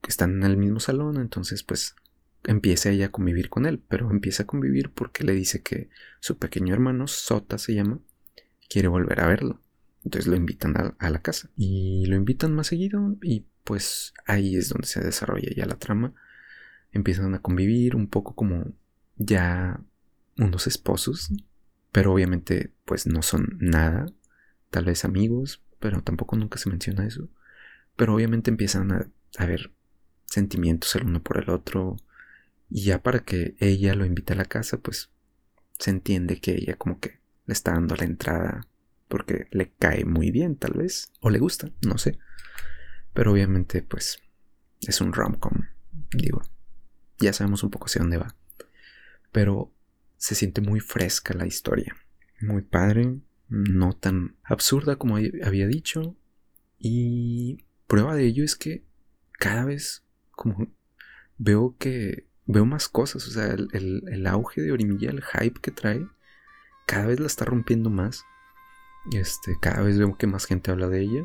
que 0.00 0.10
están 0.10 0.32
en 0.36 0.42
el 0.44 0.56
mismo 0.56 0.80
salón, 0.80 1.20
entonces 1.20 1.62
pues 1.62 1.94
empieza 2.44 2.90
ella 2.90 3.06
a 3.06 3.12
convivir 3.12 3.48
con 3.48 3.66
él, 3.66 3.82
pero 3.88 4.10
empieza 4.10 4.44
a 4.44 4.46
convivir 4.46 4.90
porque 4.90 5.24
le 5.24 5.32
dice 5.32 5.62
que 5.62 5.88
su 6.20 6.38
pequeño 6.38 6.74
hermano, 6.74 7.06
Sota 7.06 7.58
se 7.58 7.74
llama, 7.74 8.00
quiere 8.68 8.88
volver 8.88 9.20
a 9.20 9.28
verlo. 9.28 9.60
Entonces 10.04 10.28
lo 10.28 10.36
invitan 10.36 10.74
a, 10.98 11.10
la 11.10 11.22
casa 11.22 11.48
y 11.56 12.06
lo 12.06 12.16
invitan 12.16 12.54
más 12.54 12.66
seguido 12.66 13.16
y 13.22 13.46
pues 13.62 14.14
ahí 14.26 14.56
es 14.56 14.68
donde 14.68 14.88
se 14.88 15.00
desarrolla 15.00 15.50
ya 15.54 15.66
la 15.66 15.78
trama. 15.78 16.12
Empiezan 16.90 17.34
a 17.34 17.40
convivir 17.40 17.94
un 17.94 18.08
poco 18.08 18.34
como 18.34 18.72
ya 19.16 19.80
unos 20.36 20.66
esposos, 20.66 21.30
pero 21.92 22.12
obviamente 22.12 22.72
pues 22.84 23.06
no 23.06 23.22
son 23.22 23.58
nada, 23.60 24.06
tal 24.70 24.86
vez 24.86 25.04
amigos, 25.04 25.62
pero 25.78 26.02
tampoco 26.02 26.36
nunca 26.36 26.58
se 26.58 26.70
menciona 26.70 27.06
eso. 27.06 27.28
Pero 27.94 28.14
obviamente 28.14 28.50
empiezan 28.50 28.90
a 28.90 29.08
haber 29.38 29.72
sentimientos 30.24 30.94
el 30.96 31.04
uno 31.04 31.22
por 31.22 31.38
el 31.38 31.50
otro. 31.50 31.96
Y 32.74 32.84
ya 32.84 33.02
para 33.02 33.22
que 33.22 33.54
ella 33.58 33.94
lo 33.94 34.06
invite 34.06 34.32
a 34.32 34.36
la 34.36 34.46
casa, 34.46 34.78
pues 34.78 35.10
se 35.78 35.90
entiende 35.90 36.40
que 36.40 36.52
ella 36.54 36.74
como 36.76 37.00
que 37.00 37.20
le 37.44 37.52
está 37.52 37.72
dando 37.72 37.94
la 37.96 38.04
entrada 38.04 38.66
porque 39.08 39.46
le 39.50 39.72
cae 39.72 40.06
muy 40.06 40.30
bien 40.30 40.56
tal 40.56 40.72
vez. 40.72 41.12
O 41.20 41.28
le 41.28 41.38
gusta, 41.38 41.70
no 41.86 41.98
sé. 41.98 42.18
Pero 43.12 43.32
obviamente 43.32 43.82
pues 43.82 44.20
es 44.80 45.02
un 45.02 45.12
rom-com. 45.12 45.52
Digo, 46.12 46.40
ya 47.18 47.34
sabemos 47.34 47.62
un 47.62 47.68
poco 47.68 47.86
hacia 47.86 48.00
dónde 48.00 48.16
va. 48.16 48.34
Pero 49.32 49.70
se 50.16 50.34
siente 50.34 50.62
muy 50.62 50.80
fresca 50.80 51.34
la 51.34 51.46
historia. 51.46 51.94
Muy 52.40 52.62
padre, 52.62 53.18
no 53.50 53.92
tan 53.92 54.36
absurda 54.44 54.96
como 54.96 55.16
había 55.16 55.66
dicho. 55.66 56.16
Y 56.78 57.66
prueba 57.86 58.16
de 58.16 58.24
ello 58.24 58.44
es 58.44 58.56
que 58.56 58.82
cada 59.32 59.66
vez 59.66 60.06
como 60.30 60.72
veo 61.36 61.76
que 61.78 62.31
veo 62.52 62.64
más 62.66 62.88
cosas. 62.88 63.26
O 63.26 63.30
sea, 63.30 63.46
el, 63.46 64.26
auge 64.26 64.60
de 64.60 64.72
Orimilla, 64.72 65.10
el 65.10 65.22
hype 65.22 65.60
que 65.60 65.70
trae, 65.70 66.06
cada 66.86 67.06
vez 67.06 67.20
la 67.20 67.26
está 67.26 67.44
rompiendo 67.44 67.90
más. 67.90 68.24
Este, 69.12 69.56
cada 69.60 69.82
vez 69.82 69.98
veo 69.98 70.16
que 70.16 70.26
más 70.26 70.46
gente 70.46 70.70
habla 70.70 70.88
de 70.88 71.00
ella. 71.00 71.22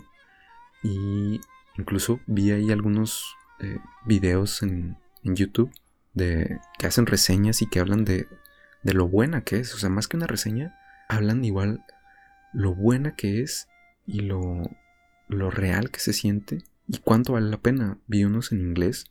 Y 0.83 1.41
incluso 1.77 2.19
vi 2.27 2.51
ahí 2.51 2.71
algunos 2.71 3.35
eh, 3.59 3.79
videos 4.05 4.63
en, 4.63 4.97
en, 5.23 5.35
YouTube 5.35 5.71
de 6.13 6.59
que 6.79 6.87
hacen 6.87 7.05
reseñas 7.05 7.61
y 7.61 7.67
que 7.67 7.79
hablan 7.79 8.05
de, 8.05 8.27
de 8.83 8.93
lo 8.93 9.07
buena 9.07 9.41
que 9.41 9.59
es. 9.59 9.73
O 9.75 9.77
sea, 9.77 9.89
más 9.89 10.07
que 10.07 10.17
una 10.17 10.27
reseña, 10.27 10.77
hablan 11.09 11.43
igual 11.45 11.83
lo 12.53 12.73
buena 12.73 13.15
que 13.15 13.41
es 13.41 13.67
y 14.05 14.21
lo, 14.21 14.63
lo 15.27 15.51
real 15.51 15.91
que 15.91 15.99
se 15.99 16.13
siente 16.13 16.63
y 16.87 16.99
cuánto 16.99 17.33
vale 17.33 17.49
la 17.49 17.59
pena. 17.59 17.99
Vi 18.07 18.23
unos 18.23 18.51
en 18.51 18.61
inglés, 18.61 19.05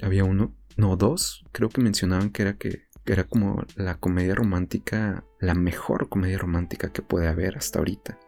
había 0.00 0.24
uno, 0.24 0.54
no, 0.76 0.96
dos, 0.96 1.44
creo 1.52 1.68
que 1.68 1.80
mencionaban 1.80 2.30
que 2.30 2.42
era 2.42 2.56
que, 2.56 2.88
era 3.06 3.24
como 3.24 3.64
la 3.76 3.96
comedia 3.96 4.34
romántica, 4.34 5.24
la 5.40 5.54
mejor 5.54 6.08
comedia 6.08 6.38
romántica 6.38 6.92
que 6.92 7.02
puede 7.02 7.28
haber 7.28 7.56
hasta 7.56 7.78
ahorita. 7.78 8.18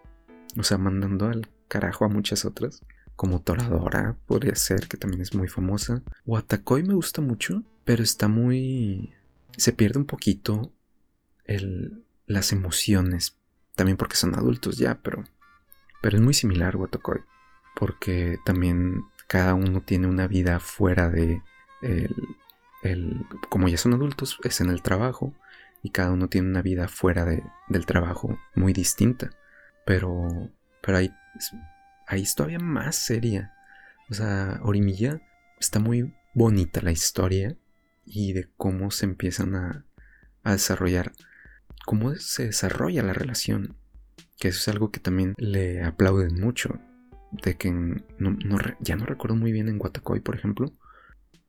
O 0.58 0.62
sea, 0.62 0.78
mandando 0.78 1.26
al 1.26 1.48
carajo 1.68 2.04
a 2.04 2.08
muchas 2.08 2.44
otras. 2.44 2.82
Como 3.14 3.40
Toradora, 3.40 4.16
podría 4.26 4.54
ser, 4.54 4.88
que 4.88 4.96
también 4.96 5.22
es 5.22 5.34
muy 5.34 5.48
famosa. 5.48 6.02
Watakoi 6.26 6.82
me 6.82 6.94
gusta 6.94 7.20
mucho, 7.20 7.62
pero 7.84 8.02
está 8.02 8.26
muy... 8.28 9.14
Se 9.56 9.72
pierde 9.72 9.98
un 9.98 10.06
poquito 10.06 10.72
el, 11.44 12.04
las 12.26 12.52
emociones 12.52 13.38
también 13.74 13.96
porque 13.96 14.16
son 14.16 14.34
adultos 14.34 14.78
ya, 14.78 15.00
pero, 15.02 15.24
pero 16.02 16.16
es 16.16 16.22
muy 16.22 16.34
similar 16.34 16.76
Watakoi. 16.76 17.20
Porque 17.76 18.38
también 18.44 19.02
cada 19.28 19.54
uno 19.54 19.82
tiene 19.82 20.08
una 20.08 20.26
vida 20.26 20.58
fuera 20.58 21.08
de 21.08 21.42
el, 21.82 23.26
como 23.48 23.68
ya 23.68 23.76
son 23.76 23.94
adultos, 23.94 24.38
es 24.44 24.60
en 24.60 24.70
el 24.70 24.82
trabajo 24.82 25.34
y 25.82 25.90
cada 25.90 26.10
uno 26.12 26.28
tiene 26.28 26.48
una 26.48 26.62
vida 26.62 26.88
fuera 26.88 27.24
de, 27.24 27.42
del 27.68 27.86
trabajo 27.86 28.38
muy 28.54 28.72
distinta. 28.72 29.30
Pero, 29.84 30.50
pero 30.80 30.98
ahí, 30.98 31.12
ahí 32.06 32.22
es 32.22 32.34
todavía 32.34 32.58
más 32.58 32.96
seria. 32.96 33.52
O 34.10 34.14
sea, 34.14 34.60
Orimilla 34.62 35.20
está 35.58 35.80
muy 35.80 36.14
bonita 36.34 36.80
la 36.82 36.92
historia 36.92 37.56
y 38.04 38.32
de 38.32 38.48
cómo 38.56 38.90
se 38.90 39.06
empiezan 39.06 39.54
a, 39.54 39.84
a 40.44 40.52
desarrollar 40.52 41.12
cómo 41.84 42.14
se 42.16 42.46
desarrolla 42.46 43.02
la 43.02 43.12
relación. 43.12 43.76
Que 44.38 44.48
eso 44.48 44.58
es 44.58 44.68
algo 44.68 44.90
que 44.90 45.00
también 45.00 45.34
le 45.36 45.82
aplauden 45.82 46.40
mucho. 46.40 46.80
De 47.30 47.56
que 47.56 47.72
ya 48.80 48.96
no 48.96 49.06
recuerdo 49.06 49.36
muy 49.36 49.52
bien 49.52 49.68
en 49.68 49.78
Guatacoy, 49.78 50.20
por 50.20 50.34
ejemplo. 50.34 50.72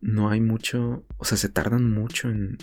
No 0.04 0.30
hay 0.30 0.42
mucho. 0.42 1.06
O 1.18 1.26
sea, 1.26 1.38
se 1.38 1.50
tardan 1.50 1.92
mucho 1.92 2.30
en, 2.30 2.58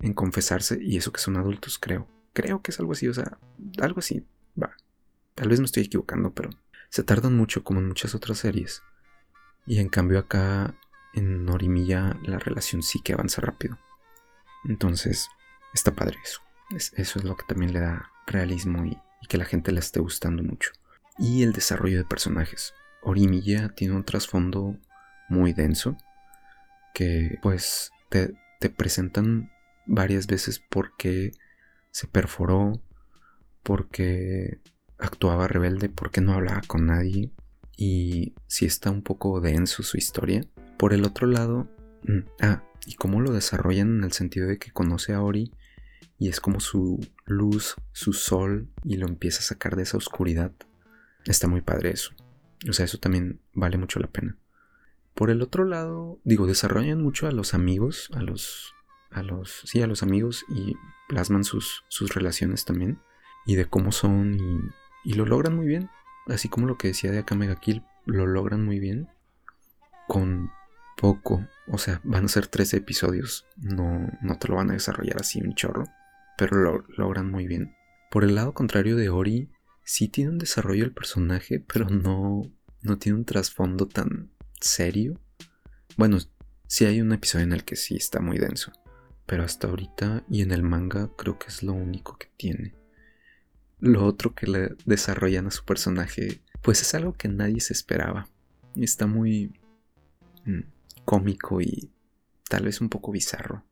en 0.00 0.12
confesarse. 0.12 0.78
Y 0.82 0.96
eso 0.96 1.12
que 1.12 1.20
son 1.20 1.36
adultos, 1.36 1.78
creo. 1.78 2.06
Creo 2.32 2.62
que 2.62 2.70
es 2.70 2.80
algo 2.80 2.92
así. 2.92 3.08
O 3.08 3.14
sea, 3.14 3.38
algo 3.80 4.00
así. 4.00 4.26
Va. 4.60 4.76
Tal 5.34 5.48
vez 5.48 5.60
me 5.60 5.66
estoy 5.66 5.84
equivocando, 5.84 6.34
pero 6.34 6.50
se 6.90 7.02
tardan 7.02 7.36
mucho 7.36 7.64
como 7.64 7.80
en 7.80 7.88
muchas 7.88 8.14
otras 8.14 8.38
series. 8.38 8.82
Y 9.66 9.78
en 9.78 9.88
cambio 9.88 10.18
acá 10.18 10.74
en 11.14 11.44
Norimilla 11.44 12.18
la 12.24 12.38
relación 12.38 12.82
sí 12.82 13.00
que 13.02 13.12
avanza 13.12 13.40
rápido. 13.40 13.78
Entonces, 14.64 15.28
está 15.74 15.94
padre 15.94 16.18
eso 16.24 16.40
eso 16.76 17.18
es 17.18 17.24
lo 17.24 17.36
que 17.36 17.44
también 17.46 17.72
le 17.72 17.80
da 17.80 18.10
realismo 18.26 18.84
y, 18.84 18.98
que 19.28 19.38
la 19.38 19.44
gente 19.44 19.72
le 19.72 19.80
esté 19.80 20.00
gustando 20.00 20.42
mucho. 20.42 20.70
Y 21.18 21.42
el 21.42 21.52
desarrollo 21.52 21.98
de 21.98 22.04
personajes. 22.04 22.72
Orimiya 23.02 23.70
tiene 23.74 23.94
un 23.94 24.04
trasfondo 24.04 24.76
muy 25.28 25.52
denso 25.52 25.96
que 26.94 27.38
pues 27.42 27.90
te, 28.08 28.34
te 28.60 28.70
presentan 28.70 29.50
varias 29.86 30.26
veces 30.26 30.60
por 30.60 30.96
qué 30.96 31.32
se 31.90 32.06
perforó, 32.06 32.80
por 33.62 33.88
qué 33.88 34.60
actuaba 34.98 35.48
rebelde, 35.48 35.88
por 35.88 36.10
qué 36.10 36.20
no 36.20 36.32
hablaba 36.32 36.60
con 36.66 36.86
nadie. 36.86 37.32
Y 37.76 38.34
si 38.46 38.66
está 38.66 38.90
un 38.90 39.02
poco 39.02 39.40
denso 39.40 39.82
su 39.82 39.96
historia. 39.96 40.44
Por 40.76 40.92
el 40.92 41.04
otro 41.04 41.26
lado, 41.26 41.68
mm, 42.04 42.18
ah, 42.40 42.62
y 42.86 42.94
cómo 42.94 43.20
lo 43.20 43.32
desarrollan 43.32 43.98
en 43.98 44.04
el 44.04 44.12
sentido 44.12 44.48
de 44.48 44.58
que 44.58 44.72
conoce 44.72 45.12
a 45.12 45.22
Ori 45.22 45.52
y 46.18 46.28
es 46.28 46.40
como 46.40 46.60
su 46.60 46.98
luz, 47.26 47.76
su 47.92 48.12
sol 48.12 48.68
y 48.84 48.96
lo 48.96 49.06
empieza 49.06 49.40
a 49.40 49.42
sacar 49.42 49.76
de 49.76 49.82
esa 49.84 49.96
oscuridad. 49.96 50.52
Está 51.24 51.46
muy 51.46 51.60
padre 51.60 51.90
eso. 51.90 52.12
O 52.68 52.72
sea, 52.72 52.84
eso 52.84 52.98
también 52.98 53.40
vale 53.52 53.76
mucho 53.76 54.00
la 54.00 54.08
pena. 54.08 54.36
Por 55.18 55.30
el 55.30 55.42
otro 55.42 55.64
lado, 55.64 56.20
digo, 56.22 56.46
desarrollan 56.46 57.02
mucho 57.02 57.26
a 57.26 57.32
los 57.32 57.52
amigos, 57.52 58.08
a 58.14 58.22
los, 58.22 58.72
a 59.10 59.24
los, 59.24 59.62
sí, 59.64 59.82
a 59.82 59.88
los 59.88 60.04
amigos 60.04 60.44
y 60.48 60.76
plasman 61.08 61.42
sus, 61.42 61.82
sus 61.88 62.14
relaciones 62.14 62.64
también 62.64 63.00
y 63.44 63.56
de 63.56 63.64
cómo 63.64 63.90
son 63.90 64.38
y, 64.38 65.10
y 65.10 65.14
lo 65.14 65.26
logran 65.26 65.56
muy 65.56 65.66
bien. 65.66 65.90
Así 66.28 66.48
como 66.48 66.68
lo 66.68 66.78
que 66.78 66.86
decía 66.86 67.10
de 67.10 67.18
Akame 67.18 67.52
Kill, 67.56 67.82
lo 68.06 68.28
logran 68.28 68.64
muy 68.64 68.78
bien 68.78 69.08
con 70.06 70.52
poco. 70.96 71.44
O 71.66 71.78
sea, 71.78 72.00
van 72.04 72.26
a 72.26 72.28
ser 72.28 72.46
tres 72.46 72.72
episodios. 72.72 73.44
No, 73.56 74.06
no 74.22 74.38
te 74.38 74.46
lo 74.46 74.54
van 74.54 74.70
a 74.70 74.74
desarrollar 74.74 75.16
así 75.20 75.40
un 75.40 75.56
chorro. 75.56 75.82
Pero 76.36 76.62
lo 76.62 76.84
logran 76.96 77.28
muy 77.28 77.48
bien. 77.48 77.74
Por 78.12 78.22
el 78.22 78.36
lado 78.36 78.54
contrario 78.54 78.94
de 78.94 79.08
Ori, 79.08 79.50
sí 79.82 80.06
tiene 80.06 80.30
un 80.30 80.38
desarrollo 80.38 80.84
el 80.84 80.92
personaje, 80.92 81.58
pero 81.58 81.90
no, 81.90 82.42
no 82.82 82.98
tiene 82.98 83.18
un 83.18 83.24
trasfondo 83.24 83.88
tan 83.88 84.30
serio. 84.60 85.20
Bueno, 85.96 86.18
sí 86.66 86.84
hay 86.84 87.00
un 87.00 87.12
episodio 87.12 87.44
en 87.44 87.52
el 87.52 87.64
que 87.64 87.76
sí 87.76 87.96
está 87.96 88.20
muy 88.20 88.38
denso. 88.38 88.72
Pero 89.26 89.44
hasta 89.44 89.68
ahorita 89.68 90.24
y 90.28 90.42
en 90.42 90.52
el 90.52 90.62
manga 90.62 91.10
creo 91.16 91.38
que 91.38 91.48
es 91.48 91.62
lo 91.62 91.72
único 91.72 92.16
que 92.18 92.30
tiene. 92.36 92.74
Lo 93.80 94.04
otro 94.04 94.34
que 94.34 94.46
le 94.46 94.70
desarrollan 94.86 95.46
a 95.46 95.50
su 95.50 95.64
personaje, 95.64 96.40
pues 96.62 96.80
es 96.80 96.94
algo 96.94 97.12
que 97.12 97.28
nadie 97.28 97.60
se 97.60 97.72
esperaba. 97.72 98.28
Está 98.74 99.06
muy... 99.06 99.52
Mm, 100.44 100.62
cómico 101.08 101.62
y 101.62 101.90
tal 102.50 102.64
vez 102.64 102.82
un 102.82 102.90
poco 102.90 103.12
bizarro. 103.12 103.64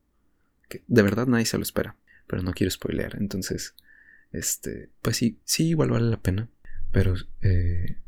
Que 0.71 0.83
de 0.87 1.03
verdad 1.03 1.27
nadie 1.27 1.45
se 1.45 1.59
lo 1.59 1.63
espera, 1.63 1.95
pero 2.27 2.43
no 2.43 2.53
quiero 2.53 2.71
spoilear. 2.71 3.17
Entonces, 3.21 3.75
este, 4.33 4.89
pues 5.03 5.19
sí, 5.19 5.39
sí, 5.45 5.69
igual 5.69 5.91
vale 5.91 6.09
la 6.09 6.23
pena. 6.23 6.49
Pero, 6.93 7.15
eh, 7.43 7.99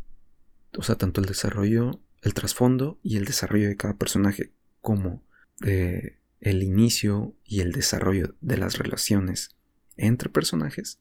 o 0.79 0.83
sea, 0.83 0.95
tanto 0.95 1.21
el 1.21 1.27
desarrollo, 1.27 2.01
el 2.22 2.35
trasfondo 2.35 2.98
y 3.02 3.16
el 3.16 3.24
desarrollo 3.24 3.68
de 3.68 3.76
cada 3.76 3.96
personaje, 3.96 4.52
como 4.81 5.22
eh, 5.64 6.18
el 6.40 6.62
inicio 6.62 7.35
y 7.44 7.61
el 7.61 7.72
desarrollo 7.72 8.35
de 8.40 8.57
las 8.57 8.78
relaciones 8.78 9.57
entre 9.96 10.28
personajes, 10.28 11.00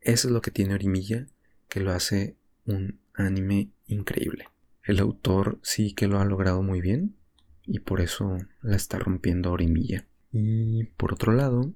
eso 0.00 0.28
es 0.28 0.32
lo 0.32 0.40
que 0.40 0.50
tiene 0.50 0.74
Orimilla, 0.74 1.26
que 1.68 1.80
lo 1.80 1.92
hace 1.92 2.36
un 2.64 3.00
anime 3.14 3.70
increíble. 3.86 4.48
El 4.84 5.00
autor 5.00 5.58
sí 5.62 5.94
que 5.94 6.06
lo 6.06 6.20
ha 6.20 6.24
logrado 6.24 6.62
muy 6.62 6.80
bien 6.80 7.16
y 7.64 7.80
por 7.80 8.00
eso 8.00 8.38
la 8.62 8.76
está 8.76 8.98
rompiendo 8.98 9.50
Orimilla. 9.50 10.06
Y 10.30 10.84
por 10.96 11.12
otro 11.12 11.32
lado, 11.32 11.74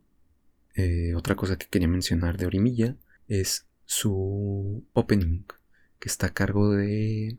eh, 0.76 1.14
otra 1.16 1.34
cosa 1.34 1.56
que 1.56 1.66
quería 1.66 1.88
mencionar 1.88 2.36
de 2.36 2.46
Orimilla 2.46 2.96
es 3.26 3.66
su 3.84 4.84
opening, 4.92 5.44
que 5.98 6.08
está 6.08 6.28
a 6.28 6.34
cargo 6.34 6.70
de 6.70 7.36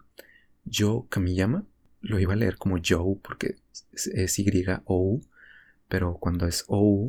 Joe 0.72 1.04
Kamiyama. 1.10 1.66
Lo 2.02 2.20
iba 2.20 2.34
a 2.34 2.36
leer 2.36 2.58
como 2.58 2.78
Joe 2.84 3.18
porque 3.22 3.58
es, 3.94 4.40
Y-O, 4.40 5.22
pero 5.88 6.16
cuando 6.16 6.48
es 6.48 6.66
O, 6.68 7.08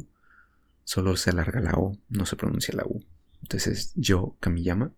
solo 0.85 1.17
se 1.17 1.31
alarga 1.31 1.61
la 1.61 1.73
O, 1.73 1.97
no 2.09 2.27
se 2.27 2.37
pronuncia 2.37 2.75
la 2.75 2.85
U. 2.85 3.03
Entonces 3.43 3.79
es 3.79 3.95
Joe 4.03 4.33
Kamiyama. 4.41 4.93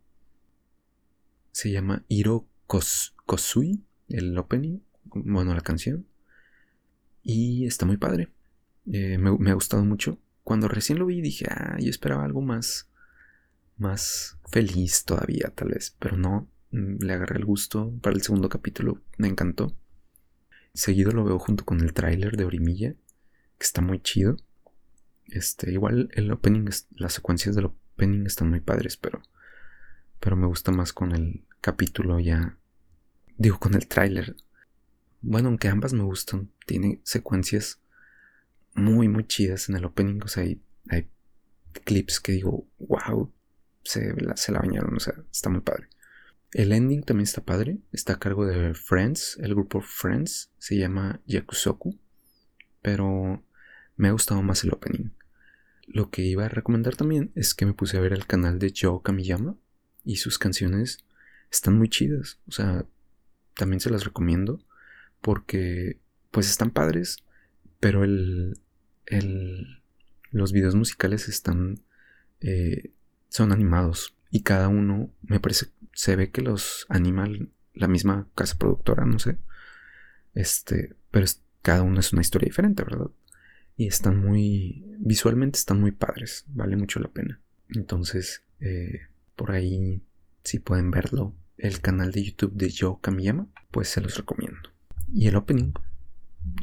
Se 1.53 1.71
llama 1.71 2.05
Hiro 2.09 2.47
Kosui, 2.67 3.85
el 4.09 4.37
opening, 4.37 4.81
bueno, 5.05 5.55
la 5.55 5.61
canción. 5.61 6.07
Y 7.23 7.67
está 7.67 7.87
muy 7.87 7.97
padre. 7.97 8.31
Eh, 8.93 9.19
me, 9.19 9.51
ha 9.51 9.55
gustado 9.55 9.85
mucho. 9.85 10.19
Cuando 10.43 10.69
recién 10.69 10.99
lo 10.99 11.07
vi 11.07 11.21
dije, 11.21 11.47
ah, 11.49 11.77
yo 11.81 11.89
esperaba 11.89 12.25
algo 12.25 12.43
más, 12.43 12.89
más 13.79 14.37
feliz 14.51 15.05
todavía, 15.05 15.53
tal 15.55 15.69
vez. 15.69 15.97
Pero 15.99 16.17
no, 16.17 16.49
le 16.75 17.13
agarré 17.13 17.39
el 17.39 17.45
gusto 17.45 17.93
para 18.03 18.17
el 18.17 18.23
segundo 18.23 18.49
capítulo. 18.49 19.01
Me 19.17 19.29
encantó. 19.29 19.77
Seguido 20.73 21.13
lo 21.13 21.25
veo 21.25 21.39
junto 21.39 21.65
con 21.65 21.81
el 21.81 21.93
tráiler 21.93 22.37
de 22.37 22.45
Orimilla, 22.45 22.95
que 23.59 23.65
está 23.65 23.81
muy 23.81 24.01
chido. 24.01 24.37
Este, 25.27 25.71
igual 25.73 26.11
el 26.13 26.31
opening, 26.31 26.69
las 26.91 27.13
secuencias 27.13 27.55
del 27.55 27.67
opening 27.67 28.27
están 28.27 28.51
muy 28.51 28.61
padres, 28.61 28.97
pero, 28.97 29.23
pero 30.21 30.37
me 30.37 30.47
gusta 30.47 30.73
más 30.73 30.93
con 30.93 31.13
el 31.13 31.45
capítulo 31.61 32.19
ya. 32.19 32.59
Digo, 33.37 33.59
con 33.59 33.75
el 33.75 33.87
tráiler 33.87 34.37
bueno, 35.27 35.49
aunque 35.49 35.69
ambas 35.69 35.95
me 35.95 36.03
gustan, 36.03 36.51
tiene 36.67 37.01
secuencias 37.03 37.81
muy, 38.75 39.09
muy 39.09 39.27
chidas 39.27 39.71
en 39.71 39.77
el 39.77 39.87
opening. 39.87 40.21
O 40.23 40.29
sea, 40.29 40.43
hay, 40.43 41.11
clips 41.85 42.21
que 42.21 42.33
digo, 42.33 42.67
wow, 42.79 43.33
se 43.83 44.15
se 44.37 44.53
la 44.53 44.59
bañaron, 44.59 44.95
o 44.95 45.01
sea, 45.01 45.15
está 45.33 45.49
muy 45.49 45.63
padre. 45.63 45.89
El 46.55 46.71
ending 46.71 47.03
también 47.03 47.25
está 47.25 47.45
padre, 47.45 47.79
está 47.91 48.13
a 48.13 48.19
cargo 48.21 48.47
de 48.47 48.75
Friends, 48.75 49.39
el 49.43 49.57
grupo 49.57 49.81
Friends, 49.81 50.53
se 50.59 50.79
llama 50.79 51.21
Yakusoku, 51.27 51.99
pero 52.81 53.45
me 53.97 54.07
ha 54.07 54.13
gustado 54.13 54.41
más 54.41 54.63
el 54.63 54.73
opening. 54.73 55.11
Lo 55.89 56.11
que 56.11 56.23
iba 56.23 56.45
a 56.45 56.49
recomendar 56.49 56.95
también 56.95 57.33
es 57.35 57.55
que 57.55 57.67
me 57.67 57.75
puse 57.75 57.97
a 57.97 58.01
ver 58.01 58.13
el 58.13 58.29
canal 58.29 58.61
de 58.61 58.73
Joe 58.73 59.01
Kamiyama 59.03 59.57
y 60.05 60.17
sus 60.17 60.39
canciones 60.39 61.05
están 61.51 61.77
muy 61.77 61.89
chidas, 61.89 62.39
o 62.47 62.53
sea, 62.53 62.87
también 63.57 63.81
se 63.81 63.91
las 63.91 64.05
recomiendo 64.05 64.65
porque 65.21 65.99
pues 66.31 66.49
están 66.49 66.71
padres, 66.71 67.17
pero 67.81 68.05
el, 68.05 68.61
el 69.07 69.83
los 70.31 70.53
videos 70.53 70.77
musicales 70.77 71.29
están 71.29 71.83
eh, 72.41 72.93
son 73.29 73.51
animados 73.51 74.15
y 74.35 74.43
cada 74.43 74.67
uno 74.67 75.13
me 75.23 75.39
parece 75.39 75.69
se 75.93 76.17
ve 76.17 76.33
que 76.33 76.43
los 76.43 76.87
anima 76.89 77.25
la 77.73 77.87
misma 77.87 78.27
casa 78.35 78.59
productora, 78.59 79.07
no 79.07 79.21
sé, 79.21 79.39
este, 80.35 80.97
pero 81.13 81.25
cada 81.63 81.83
uno 81.83 82.01
es 82.01 82.13
una 82.13 82.23
historia 82.23 82.49
diferente, 82.49 82.83
¿verdad? 82.83 83.13
Y 83.77 83.87
están 83.87 84.19
muy 84.19 84.85
visualmente 84.99 85.57
están 85.57 85.81
muy 85.81 85.93
padres, 85.93 86.47
vale 86.49 86.77
mucho 86.77 86.99
la 86.99 87.13
pena. 87.13 87.41
Entonces 87.69 88.43
eh, 88.59 89.03
por 89.37 89.53
ahí 89.53 90.03
si 90.43 90.59
pueden 90.59 90.91
verlo 90.91 91.33
el 91.57 91.81
canal 91.81 92.11
de 92.11 92.25
YouTube 92.25 92.55
de 92.55 92.75
Joe 92.77 92.97
Kamiyama, 93.01 93.47
pues 93.71 93.89
se 93.89 94.01
los 94.01 94.17
recomiendo 94.17 94.69
y 95.13 95.29
el 95.29 95.37
opening, 95.37 95.75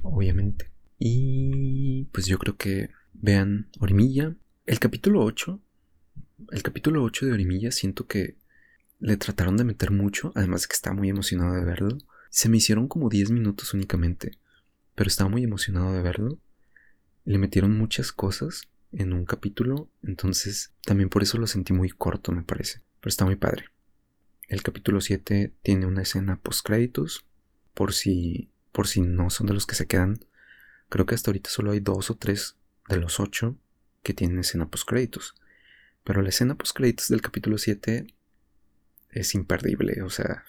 obviamente. 0.04 0.70
Y 1.00 2.10
pues 2.12 2.26
yo 2.26 2.38
creo 2.38 2.58
que 2.58 2.90
vean 3.14 3.70
Orimilla. 3.80 4.36
El 4.66 4.80
capítulo 4.80 5.24
8, 5.24 5.62
el 6.52 6.64
capítulo 6.64 7.04
8 7.04 7.26
de 7.26 7.34
Orimilla 7.34 7.72
siento 7.72 8.08
que 8.08 8.38
le 9.00 9.18
trataron 9.18 9.58
de 9.58 9.64
meter 9.64 9.92
mucho, 9.92 10.32
además 10.36 10.62
de 10.62 10.68
que 10.68 10.76
estaba 10.76 10.96
muy 10.96 11.10
emocionado 11.10 11.56
de 11.56 11.66
verlo. 11.66 11.98
Se 12.30 12.50
me 12.50 12.58
hicieron 12.58 12.88
como 12.88 13.10
10 13.10 13.32
minutos 13.32 13.74
únicamente, 13.74 14.38
pero 14.96 15.08
estaba 15.08 15.30
muy 15.30 15.44
emocionado 15.44 15.94
de 15.94 16.02
verlo. 16.02 16.40
Le 17.26 17.38
metieron 17.38 17.78
muchas 17.78 18.12
cosas 18.12 18.70
en 18.92 19.14
un 19.14 19.26
capítulo, 19.26 19.90
entonces 20.04 20.74
también 20.86 21.10
por 21.10 21.24
eso 21.24 21.38
lo 21.38 21.48
sentí 21.48 21.74
muy 21.74 21.90
corto, 21.90 22.32
me 22.32 22.44
parece. 22.44 22.82
Pero 23.00 23.10
está 23.10 23.26
muy 23.26 23.36
padre. 23.36 23.66
El 24.48 24.64
capítulo 24.64 25.02
7 25.02 25.54
tiene 25.64 25.86
una 25.86 26.02
escena 26.02 26.40
post 26.40 26.66
créditos 26.66 27.26
por 27.74 27.94
si, 27.94 28.52
por 28.72 28.88
si 28.88 29.02
no 29.02 29.30
son 29.30 29.48
de 29.48 29.54
los 29.54 29.66
que 29.66 29.76
se 29.76 29.88
quedan. 29.88 30.20
Creo 30.90 31.06
que 31.06 31.16
hasta 31.16 31.32
ahorita 31.32 31.50
solo 31.50 31.72
hay 31.72 31.80
dos 31.80 32.12
o 32.12 32.16
tres 32.18 32.58
de 32.90 32.98
los 32.98 33.20
ocho 33.20 33.58
que 34.04 34.14
tienen 34.14 34.40
escena 34.40 34.70
post 34.70 34.88
créditos. 34.88 35.36
Pero 36.04 36.22
la 36.22 36.30
escena 36.30 36.56
post 36.56 36.76
créditos 36.76 37.10
del 37.10 37.22
capítulo 37.22 37.58
7 37.58 38.08
es 39.12 39.36
imperdible. 39.36 40.02
O 40.04 40.10
sea, 40.10 40.44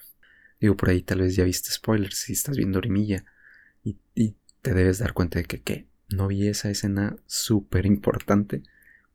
digo, 0.60 0.76
por 0.76 0.90
ahí 0.90 1.02
tal 1.02 1.20
vez 1.20 1.36
ya 1.36 1.44
viste 1.44 1.70
spoilers 1.70 2.16
si 2.16 2.32
estás 2.32 2.56
viendo 2.56 2.78
Orimilla. 2.78 3.24
Y, 3.84 4.36
te 4.62 4.74
debes 4.74 4.98
dar 4.98 5.12
cuenta 5.12 5.40
de 5.40 5.44
que, 5.44 5.60
¿qué? 5.60 5.88
No 6.08 6.28
vi 6.28 6.46
esa 6.46 6.70
escena 6.70 7.16
súper 7.26 7.84
importante. 7.84 8.62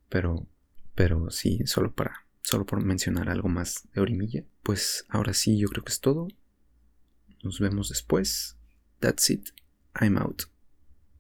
Pero, 0.10 0.46
pero 0.94 1.32
sí, 1.32 1.62
solo 1.66 1.94
para, 1.94 2.26
solo 2.42 2.66
por 2.66 2.84
mencionar 2.84 3.30
algo 3.30 3.48
más 3.48 3.88
de 3.94 4.02
Orimilla. 4.02 4.44
Pues 4.62 5.06
ahora 5.08 5.34
sí, 5.34 5.58
yo 5.58 5.70
creo 5.70 5.86
que 5.86 5.94
es 5.94 6.02
todo. 6.02 6.28
Nos 7.44 7.62
vemos 7.62 7.88
después. 7.88 8.58
That's 9.00 9.30
it. 9.30 9.50
I'm 10.00 10.18
out. 10.18 10.44